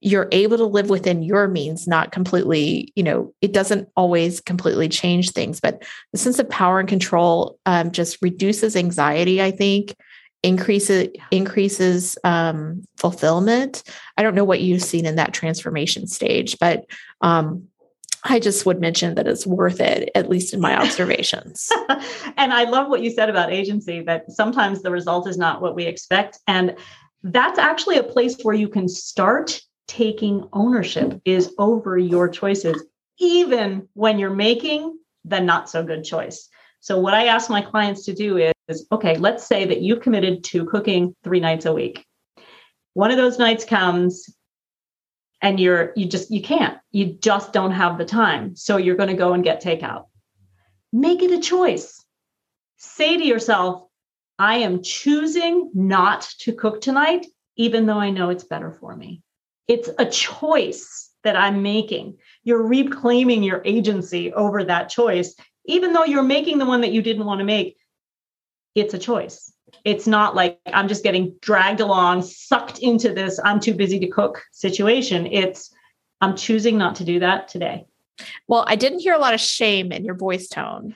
you're 0.00 0.28
able 0.32 0.56
to 0.56 0.64
live 0.64 0.90
within 0.90 1.22
your 1.22 1.46
means 1.46 1.86
not 1.86 2.10
completely 2.10 2.92
you 2.96 3.02
know 3.02 3.32
it 3.40 3.52
doesn't 3.52 3.88
always 3.96 4.40
completely 4.40 4.88
change 4.88 5.30
things 5.30 5.60
but 5.60 5.84
the 6.12 6.18
sense 6.18 6.38
of 6.38 6.50
power 6.50 6.80
and 6.80 6.88
control 6.88 7.58
um, 7.66 7.92
just 7.92 8.18
reduces 8.20 8.74
anxiety 8.74 9.40
i 9.40 9.50
think 9.50 9.94
increases 10.42 11.08
increases 11.30 12.18
um, 12.24 12.82
fulfillment. 12.96 13.84
I 14.16 14.22
don't 14.22 14.34
know 14.34 14.44
what 14.44 14.60
you've 14.60 14.82
seen 14.82 15.06
in 15.06 15.16
that 15.16 15.32
transformation 15.32 16.06
stage 16.06 16.58
but 16.58 16.84
um, 17.20 17.68
I 18.24 18.38
just 18.38 18.66
would 18.66 18.80
mention 18.80 19.14
that 19.16 19.26
it's 19.26 19.46
worth 19.46 19.80
it, 19.80 20.10
at 20.14 20.28
least 20.28 20.54
in 20.54 20.60
my 20.60 20.76
observations. 20.76 21.68
and 22.36 22.52
I 22.52 22.64
love 22.64 22.88
what 22.88 23.02
you 23.02 23.10
said 23.10 23.28
about 23.28 23.52
agency 23.52 24.00
that 24.02 24.30
sometimes 24.30 24.82
the 24.82 24.92
result 24.92 25.26
is 25.26 25.36
not 25.36 25.60
what 25.60 25.74
we 25.74 25.86
expect. 25.86 26.38
And 26.46 26.76
that's 27.24 27.58
actually 27.58 27.98
a 27.98 28.04
place 28.04 28.36
where 28.42 28.54
you 28.54 28.68
can 28.68 28.88
start 28.88 29.60
taking 29.88 30.48
ownership 30.52 31.20
is 31.24 31.52
over 31.58 31.98
your 31.98 32.28
choices, 32.28 32.84
even 33.18 33.88
when 33.94 34.18
you're 34.18 34.30
making 34.30 34.98
the 35.24 35.40
not 35.40 35.68
so 35.68 35.82
good 35.82 36.04
choice. 36.04 36.48
So, 36.80 36.98
what 36.98 37.14
I 37.14 37.26
ask 37.26 37.50
my 37.50 37.60
clients 37.60 38.04
to 38.06 38.14
do 38.14 38.38
is 38.68 38.86
okay, 38.90 39.16
let's 39.18 39.46
say 39.46 39.64
that 39.64 39.82
you've 39.82 40.00
committed 40.00 40.44
to 40.44 40.64
cooking 40.64 41.14
three 41.22 41.40
nights 41.40 41.66
a 41.66 41.72
week. 41.72 42.04
One 42.94 43.10
of 43.10 43.16
those 43.16 43.38
nights 43.38 43.64
comes 43.64 44.28
and 45.42 45.60
you're, 45.60 45.92
you 45.96 46.06
just, 46.06 46.30
you 46.30 46.40
can't, 46.40 46.78
you 46.92 47.06
just 47.20 47.52
don't 47.52 47.72
have 47.72 47.98
the 47.98 48.04
time. 48.04 48.56
So, 48.56 48.76
you're 48.76 48.96
going 48.96 49.08
to 49.10 49.14
go 49.14 49.32
and 49.34 49.44
get 49.44 49.62
takeout. 49.62 50.06
Make 50.92 51.22
it 51.22 51.32
a 51.32 51.40
choice. 51.40 52.02
Say 52.76 53.16
to 53.16 53.24
yourself, 53.24 53.84
I 54.38 54.58
am 54.58 54.82
choosing 54.82 55.70
not 55.74 56.22
to 56.40 56.52
cook 56.52 56.80
tonight, 56.80 57.26
even 57.56 57.86
though 57.86 57.98
I 57.98 58.10
know 58.10 58.30
it's 58.30 58.44
better 58.44 58.70
for 58.72 58.96
me. 58.96 59.22
It's 59.68 59.88
a 59.98 60.06
choice 60.06 61.10
that 61.22 61.36
I'm 61.36 61.62
making. 61.62 62.18
You're 62.42 62.66
reclaiming 62.66 63.42
your 63.42 63.62
agency 63.64 64.32
over 64.32 64.64
that 64.64 64.88
choice, 64.88 65.34
even 65.66 65.92
though 65.92 66.04
you're 66.04 66.22
making 66.22 66.58
the 66.58 66.66
one 66.66 66.80
that 66.80 66.92
you 66.92 67.02
didn't 67.02 67.24
want 67.24 67.38
to 67.38 67.44
make. 67.44 67.76
It's 68.74 68.94
a 68.94 68.98
choice. 68.98 69.52
It's 69.84 70.06
not 70.06 70.34
like 70.34 70.60
I'm 70.72 70.88
just 70.88 71.02
getting 71.02 71.34
dragged 71.40 71.80
along, 71.80 72.22
sucked 72.22 72.78
into 72.78 73.12
this, 73.12 73.40
I'm 73.44 73.60
too 73.60 73.74
busy 73.74 73.98
to 74.00 74.06
cook 74.08 74.42
situation. 74.52 75.26
It's 75.26 75.74
I'm 76.20 76.36
choosing 76.36 76.78
not 76.78 76.96
to 76.96 77.04
do 77.04 77.20
that 77.20 77.48
today. 77.48 77.86
Well, 78.46 78.64
I 78.68 78.76
didn't 78.76 79.00
hear 79.00 79.14
a 79.14 79.18
lot 79.18 79.34
of 79.34 79.40
shame 79.40 79.90
in 79.90 80.04
your 80.04 80.14
voice 80.14 80.48
tone 80.48 80.94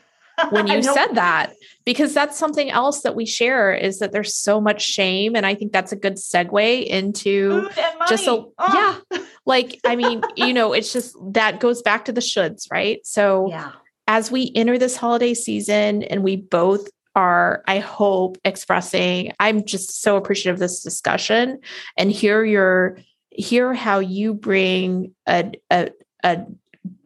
when 0.51 0.67
you 0.69 0.83
said 0.83 1.15
that 1.15 1.55
because 1.85 2.15
that's 2.15 2.37
something 2.39 2.71
else 2.71 3.03
that 3.03 3.15
we 3.15 3.27
share 3.27 3.75
is 3.75 3.99
that 3.99 4.12
there's 4.12 4.35
so 4.35 4.61
much 4.61 4.83
shame 4.83 5.35
and 5.35 5.47
i 5.47 5.55
think 5.55 5.73
that's 5.73 5.93
a 5.93 5.97
good 5.97 6.17
segue 6.17 6.85
into 6.85 7.69
just 8.07 8.27
a 8.27 8.45
oh. 8.59 9.01
yeah 9.12 9.19
like 9.47 9.81
i 9.87 9.97
mean 9.97 10.21
you 10.37 10.53
know 10.53 10.75
it's 10.75 10.93
just 10.93 11.17
that 11.33 11.59
goes 11.59 11.81
back 11.81 12.05
to 12.05 12.12
the 12.12 12.21
shoulds 12.21 12.71
right 12.71 13.01
so 13.07 13.49
yeah 13.49 13.73
as 14.09 14.31
we 14.31 14.53
enter 14.55 14.79
this 14.79 14.97
holiday 14.97 15.35
season 15.35 16.03
and 16.05 16.23
we 16.23 16.37
both 16.37 16.89
are 17.16 17.64
i 17.66 17.81
hope 17.81 18.38
expressing 18.44 19.33
i'm 19.40 19.64
just 19.64 20.02
so 20.02 20.16
appreciative 20.16 20.55
of 20.55 20.61
this 20.61 20.83
discussion 20.83 21.59
and 21.96 22.12
hear 22.12 22.44
your 22.44 22.98
hear 23.31 23.74
how 23.74 23.98
you 23.98 24.33
bring 24.35 25.14
a, 25.26 25.52
a, 25.70 25.90
a 26.22 26.44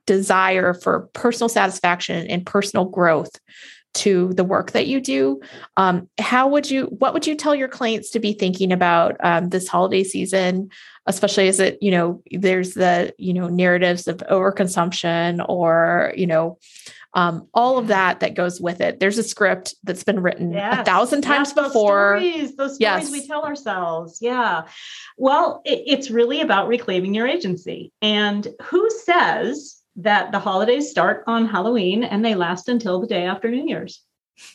desire 0.07 0.75
for 0.75 1.09
personal 1.13 1.49
satisfaction 1.49 2.27
and 2.27 2.47
personal 2.47 2.85
growth 2.85 3.31
to 3.93 4.33
the 4.35 4.45
work 4.45 4.71
that 4.71 4.87
you 4.87 5.01
do. 5.01 5.41
Um, 5.77 6.09
how 6.19 6.49
would 6.49 6.71
you 6.71 6.85
what 6.87 7.13
would 7.13 7.27
you 7.27 7.35
tell 7.35 7.55
your 7.55 7.69
clients 7.69 8.11
to 8.11 8.21
be 8.21 8.33
thinking 8.33 8.73
about 8.73 9.17
um, 9.21 9.49
this 9.49 9.67
holiday 9.67 10.05
season? 10.05 10.71
Especially 11.07 11.49
as 11.49 11.59
it 11.59 11.79
you 11.81 11.91
know 11.91 12.23
there's 12.31 12.75
the 12.75 13.13
you 13.19 13.33
know 13.33 13.49
narratives 13.49 14.07
of 14.07 14.19
overconsumption 14.31 15.45
or 15.49 16.13
you 16.17 16.27
know 16.27 16.59
um, 17.15 17.49
all 17.55 17.77
of 17.77 17.89
that 17.89 18.21
that 18.21 18.35
goes 18.35 18.61
with 18.61 18.81
it 18.81 19.01
there's 19.01 19.19
a 19.19 19.23
script 19.23 19.75
that's 19.83 20.05
been 20.05 20.21
written 20.21 20.53
yes. 20.53 20.81
a 20.81 20.85
thousand 20.85 21.23
times 21.23 21.53
yes, 21.57 21.67
before 21.67 22.19
those 22.21 22.31
stories, 22.31 22.57
those 22.57 22.75
stories 22.77 22.81
yes. 22.81 23.11
we 23.13 23.27
tell 23.27 23.43
ourselves 23.43 24.19
yeah 24.21 24.63
well 25.17 25.61
it, 25.65 25.83
it's 25.87 26.11
really 26.11 26.41
about 26.41 26.69
reclaiming 26.69 27.15
your 27.15 27.27
agency 27.27 27.93
and 28.01 28.49
who 28.63 28.89
says 29.05 29.81
that 30.03 30.33
the 30.33 30.39
holidays 30.39 30.91
start 30.91 31.25
on 31.27 31.47
Halloween 31.47 32.05
and 32.05 32.25
they 32.25 32.35
last 32.35 32.69
until 32.69 33.01
the 33.01 33.07
day 33.07 33.25
after 33.25 33.51
New 33.51 33.67
Year's. 33.67 34.03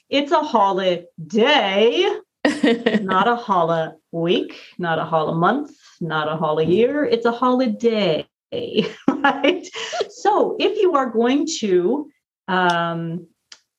It's 0.09 0.31
a 0.31 0.41
holiday, 0.41 2.09
not 3.01 3.27
a 3.27 3.35
holiday 3.35 3.95
week, 4.11 4.59
not 4.79 4.97
a 4.97 5.05
holiday 5.05 5.37
month, 5.37 5.71
not 6.01 6.27
a 6.27 6.37
holiday 6.37 6.71
year. 6.71 7.05
It's 7.05 7.25
a 7.25 7.31
holiday, 7.31 8.27
right? 9.07 9.67
so 10.09 10.55
if 10.59 10.81
you 10.81 10.95
are 10.95 11.09
going 11.09 11.47
to 11.59 12.09
um, 12.47 13.27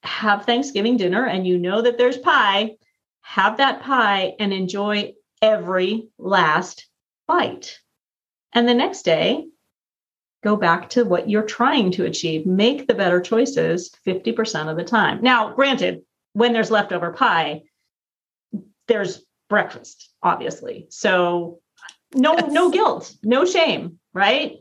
have 0.02 0.44
Thanksgiving 0.44 0.96
dinner 0.96 1.26
and 1.26 1.46
you 1.46 1.58
know 1.58 1.82
that 1.82 1.98
there's 1.98 2.18
pie, 2.18 2.76
have 3.22 3.58
that 3.58 3.82
pie 3.82 4.34
and 4.38 4.52
enjoy 4.52 5.14
every 5.42 6.08
last 6.18 6.86
bite. 7.26 7.78
And 8.52 8.68
the 8.68 8.74
next 8.74 9.02
day, 9.02 9.46
go 10.42 10.56
back 10.56 10.90
to 10.90 11.04
what 11.04 11.28
you're 11.28 11.42
trying 11.42 11.90
to 11.92 12.04
achieve. 12.04 12.46
Make 12.46 12.86
the 12.86 12.94
better 12.94 13.20
choices 13.20 13.90
50% 14.06 14.70
of 14.70 14.76
the 14.76 14.84
time. 14.84 15.20
Now, 15.22 15.52
granted, 15.52 16.02
when 16.32 16.52
there's 16.52 16.70
leftover 16.70 17.12
pie, 17.12 17.62
there's 18.88 19.24
breakfast, 19.48 20.10
obviously. 20.22 20.86
So 20.90 21.60
no 22.14 22.34
yes. 22.34 22.52
no 22.52 22.70
guilt, 22.70 23.12
no 23.22 23.44
shame, 23.44 23.98
right? 24.14 24.58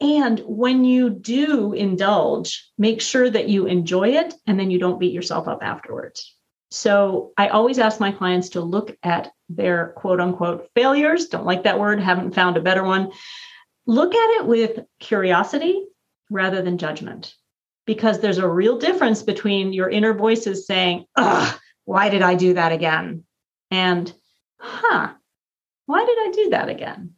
And 0.00 0.40
when 0.40 0.84
you 0.84 1.08
do 1.10 1.72
indulge, 1.72 2.70
make 2.76 3.00
sure 3.00 3.30
that 3.30 3.48
you 3.48 3.66
enjoy 3.66 4.10
it 4.10 4.34
and 4.46 4.60
then 4.60 4.70
you 4.70 4.78
don't 4.78 5.00
beat 5.00 5.12
yourself 5.12 5.48
up 5.48 5.60
afterwards. 5.62 6.34
So 6.70 7.32
I 7.38 7.48
always 7.48 7.78
ask 7.78 8.00
my 8.00 8.12
clients 8.12 8.50
to 8.50 8.60
look 8.60 8.96
at 9.02 9.32
their 9.48 9.94
quote 9.96 10.20
unquote 10.20 10.68
failures. 10.74 11.28
Don't 11.28 11.46
like 11.46 11.62
that 11.62 11.78
word, 11.78 12.00
haven't 12.00 12.34
found 12.34 12.56
a 12.56 12.60
better 12.60 12.84
one 12.84 13.12
look 13.86 14.14
at 14.14 14.40
it 14.40 14.46
with 14.46 14.80
curiosity 14.98 15.86
rather 16.30 16.60
than 16.60 16.78
judgment 16.78 17.34
because 17.86 18.20
there's 18.20 18.38
a 18.38 18.48
real 18.48 18.78
difference 18.78 19.22
between 19.22 19.72
your 19.72 19.88
inner 19.88 20.12
voices 20.12 20.66
saying, 20.66 21.06
Ugh, 21.14 21.58
why 21.84 22.08
did 22.08 22.22
I 22.22 22.34
do 22.34 22.54
that 22.54 22.72
again? 22.72 23.24
And, 23.70 24.12
huh, 24.58 25.12
why 25.86 26.04
did 26.04 26.18
I 26.18 26.30
do 26.32 26.50
that 26.50 26.68
again? 26.68 27.12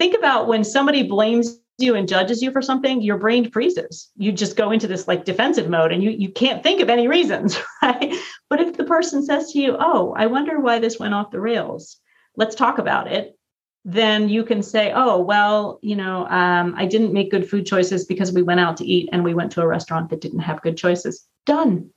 Think 0.00 0.16
about 0.16 0.48
when 0.48 0.64
somebody 0.64 1.04
blames 1.04 1.60
you 1.78 1.94
and 1.94 2.08
judges 2.08 2.40
you 2.42 2.52
for 2.52 2.62
something, 2.62 3.02
your 3.02 3.18
brain 3.18 3.50
freezes. 3.50 4.10
You 4.16 4.32
just 4.32 4.56
go 4.56 4.70
into 4.70 4.86
this 4.86 5.08
like 5.08 5.24
defensive 5.24 5.68
mode 5.68 5.92
and 5.92 6.02
you, 6.02 6.10
you 6.10 6.30
can't 6.30 6.62
think 6.62 6.80
of 6.80 6.88
any 6.88 7.08
reasons, 7.08 7.58
right? 7.82 8.14
But 8.48 8.60
if 8.60 8.76
the 8.76 8.84
person 8.84 9.24
says 9.24 9.52
to 9.52 9.58
you, 9.58 9.76
Oh, 9.78 10.14
I 10.16 10.26
wonder 10.26 10.60
why 10.60 10.78
this 10.78 10.98
went 10.98 11.14
off 11.14 11.30
the 11.30 11.40
rails, 11.40 11.98
let's 12.36 12.54
talk 12.54 12.78
about 12.78 13.10
it 13.10 13.36
then 13.84 14.28
you 14.28 14.44
can 14.44 14.62
say, 14.62 14.92
oh, 14.94 15.20
well, 15.20 15.78
you 15.82 15.94
know, 15.94 16.26
um, 16.28 16.74
I 16.76 16.86
didn't 16.86 17.12
make 17.12 17.30
good 17.30 17.48
food 17.48 17.66
choices 17.66 18.06
because 18.06 18.32
we 18.32 18.42
went 18.42 18.60
out 18.60 18.78
to 18.78 18.86
eat 18.86 19.10
and 19.12 19.22
we 19.22 19.34
went 19.34 19.52
to 19.52 19.60
a 19.60 19.66
restaurant 19.66 20.08
that 20.10 20.22
didn't 20.22 20.40
have 20.40 20.62
good 20.62 20.76
choices. 20.76 21.26
Done. 21.44 21.90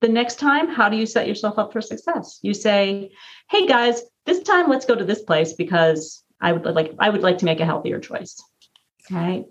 The 0.00 0.08
next 0.08 0.36
time, 0.36 0.68
how 0.68 0.88
do 0.88 0.96
you 0.96 1.06
set 1.06 1.28
yourself 1.28 1.58
up 1.58 1.72
for 1.72 1.80
success? 1.80 2.40
You 2.42 2.54
say, 2.54 3.12
hey 3.50 3.66
guys, 3.66 4.02
this 4.26 4.42
time 4.42 4.68
let's 4.68 4.86
go 4.86 4.96
to 4.96 5.04
this 5.04 5.22
place 5.22 5.52
because 5.52 6.24
I 6.40 6.52
would 6.52 6.64
like 6.64 6.94
I 7.00 7.10
would 7.10 7.22
like 7.22 7.38
to 7.38 7.44
make 7.44 7.58
a 7.58 7.64
healthier 7.64 7.98
choice. 7.98 8.40
Right. 9.10 9.46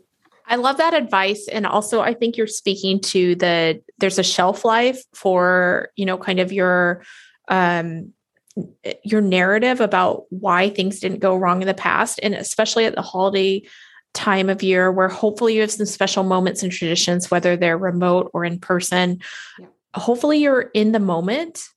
I 0.48 0.56
love 0.56 0.78
that 0.78 0.93
advice. 0.93 1.48
And 1.52 1.65
also 1.65 2.02
I 2.02 2.13
think 2.13 2.38
you're 2.38 2.48
speaking 2.48 3.02
to 3.02 3.36
the 3.36 3.82
there's 3.98 4.20
a 4.20 4.24
shelf 4.24 4.63
life 4.63 5.04
for, 5.13 5.89
you 5.96 6.06
know, 6.06 6.17
kind 6.17 6.39
of 6.39 6.52
your 6.52 7.04
um 7.50 8.13
your 9.04 9.22
narrative 9.22 9.82
about 9.82 10.24
why 10.30 10.70
things 10.70 11.00
didn't 11.00 11.20
go 11.20 11.36
wrong 11.36 11.62
in 11.62 11.67
the 11.67 11.74
past 11.74 12.20
and 12.24 12.34
especially 12.34 12.86
at 12.86 12.96
the 12.96 13.02
holiday 13.02 13.62
time 14.13 14.50
of 14.50 14.63
year 14.63 14.91
where 14.91 15.10
hopefully 15.10 15.54
you 15.54 15.62
have 15.62 15.72
some 15.72 15.86
special 15.86 16.24
moments 16.24 16.63
and 16.63 16.72
traditions 16.72 17.30
whether 17.30 17.56
they're 17.56 17.78
remote 17.78 18.32
or 18.34 18.43
in 18.43 18.60
person 18.60 19.20
yeah. 19.60 19.67
hopefully 19.93 20.39
you're 20.39 20.72
in 20.74 20.91
the 20.91 21.00
moment 21.00 21.70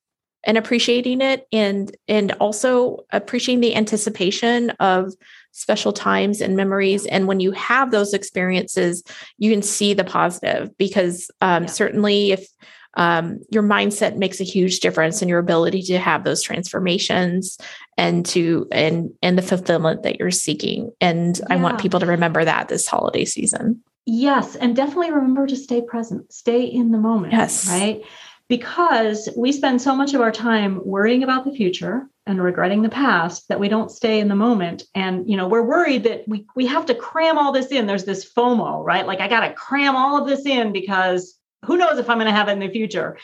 and 0.44 0.56
appreciating 0.56 1.20
it 1.20 1.46
and 1.52 1.96
and 2.08 2.32
also 2.32 3.04
appreciating 3.10 3.60
the 3.60 3.74
anticipation 3.74 4.70
of 4.80 5.12
special 5.52 5.92
times 5.92 6.40
and 6.40 6.56
memories. 6.56 7.06
And 7.06 7.26
when 7.26 7.40
you 7.40 7.52
have 7.52 7.90
those 7.90 8.14
experiences 8.14 9.02
you 9.38 9.50
can 9.50 9.62
see 9.62 9.94
the 9.94 10.04
positive 10.04 10.76
because 10.78 11.30
um, 11.40 11.64
yeah. 11.64 11.68
certainly 11.68 12.32
if 12.32 12.46
um, 12.94 13.40
your 13.50 13.62
mindset 13.62 14.16
makes 14.16 14.40
a 14.40 14.44
huge 14.44 14.80
difference 14.80 15.22
in 15.22 15.28
your 15.28 15.38
ability 15.38 15.82
to 15.82 15.98
have 15.98 16.24
those 16.24 16.42
transformations 16.42 17.56
and 17.96 18.26
to 18.26 18.66
and 18.72 19.10
and 19.22 19.38
the 19.38 19.42
fulfillment 19.42 20.02
that 20.02 20.18
you're 20.18 20.30
seeking. 20.30 20.90
And 21.00 21.38
yeah. 21.38 21.46
i 21.50 21.56
want 21.56 21.80
people 21.80 22.00
to 22.00 22.06
remember 22.06 22.44
that 22.44 22.68
this 22.68 22.86
holiday 22.86 23.24
season. 23.24 23.82
Yes 24.06 24.56
and 24.56 24.74
definitely 24.74 25.12
remember 25.12 25.46
to 25.46 25.56
stay 25.56 25.82
present 25.82 26.32
stay 26.32 26.64
in 26.64 26.90
the 26.90 26.98
moment 26.98 27.32
yes. 27.32 27.68
right 27.68 28.02
because 28.50 29.28
we 29.36 29.52
spend 29.52 29.80
so 29.80 29.94
much 29.94 30.12
of 30.12 30.20
our 30.20 30.32
time 30.32 30.80
worrying 30.84 31.22
about 31.22 31.44
the 31.44 31.52
future 31.52 32.08
and 32.26 32.42
regretting 32.42 32.82
the 32.82 32.88
past 32.88 33.46
that 33.48 33.60
we 33.60 33.68
don't 33.68 33.92
stay 33.92 34.18
in 34.18 34.26
the 34.26 34.34
moment. 34.34 34.82
And 34.92 35.30
you 35.30 35.36
know 35.36 35.46
we're 35.46 35.62
worried 35.62 36.02
that 36.04 36.26
we 36.26 36.46
we 36.56 36.66
have 36.66 36.84
to 36.86 36.94
cram 36.94 37.38
all 37.38 37.52
this 37.52 37.68
in. 37.68 37.86
There's 37.86 38.04
this 38.04 38.30
fomo 38.30 38.84
right? 38.84 39.06
Like 39.06 39.20
i 39.20 39.28
got 39.28 39.46
to 39.46 39.54
cram 39.54 39.94
all 39.94 40.20
of 40.20 40.28
this 40.28 40.44
in 40.46 40.72
because 40.72 41.38
who 41.64 41.76
knows 41.76 41.98
if 41.98 42.10
I'm 42.10 42.16
going 42.16 42.26
to 42.26 42.32
have 42.32 42.48
it 42.48 42.52
in 42.52 42.58
the 42.58 42.68
future? 42.68 43.18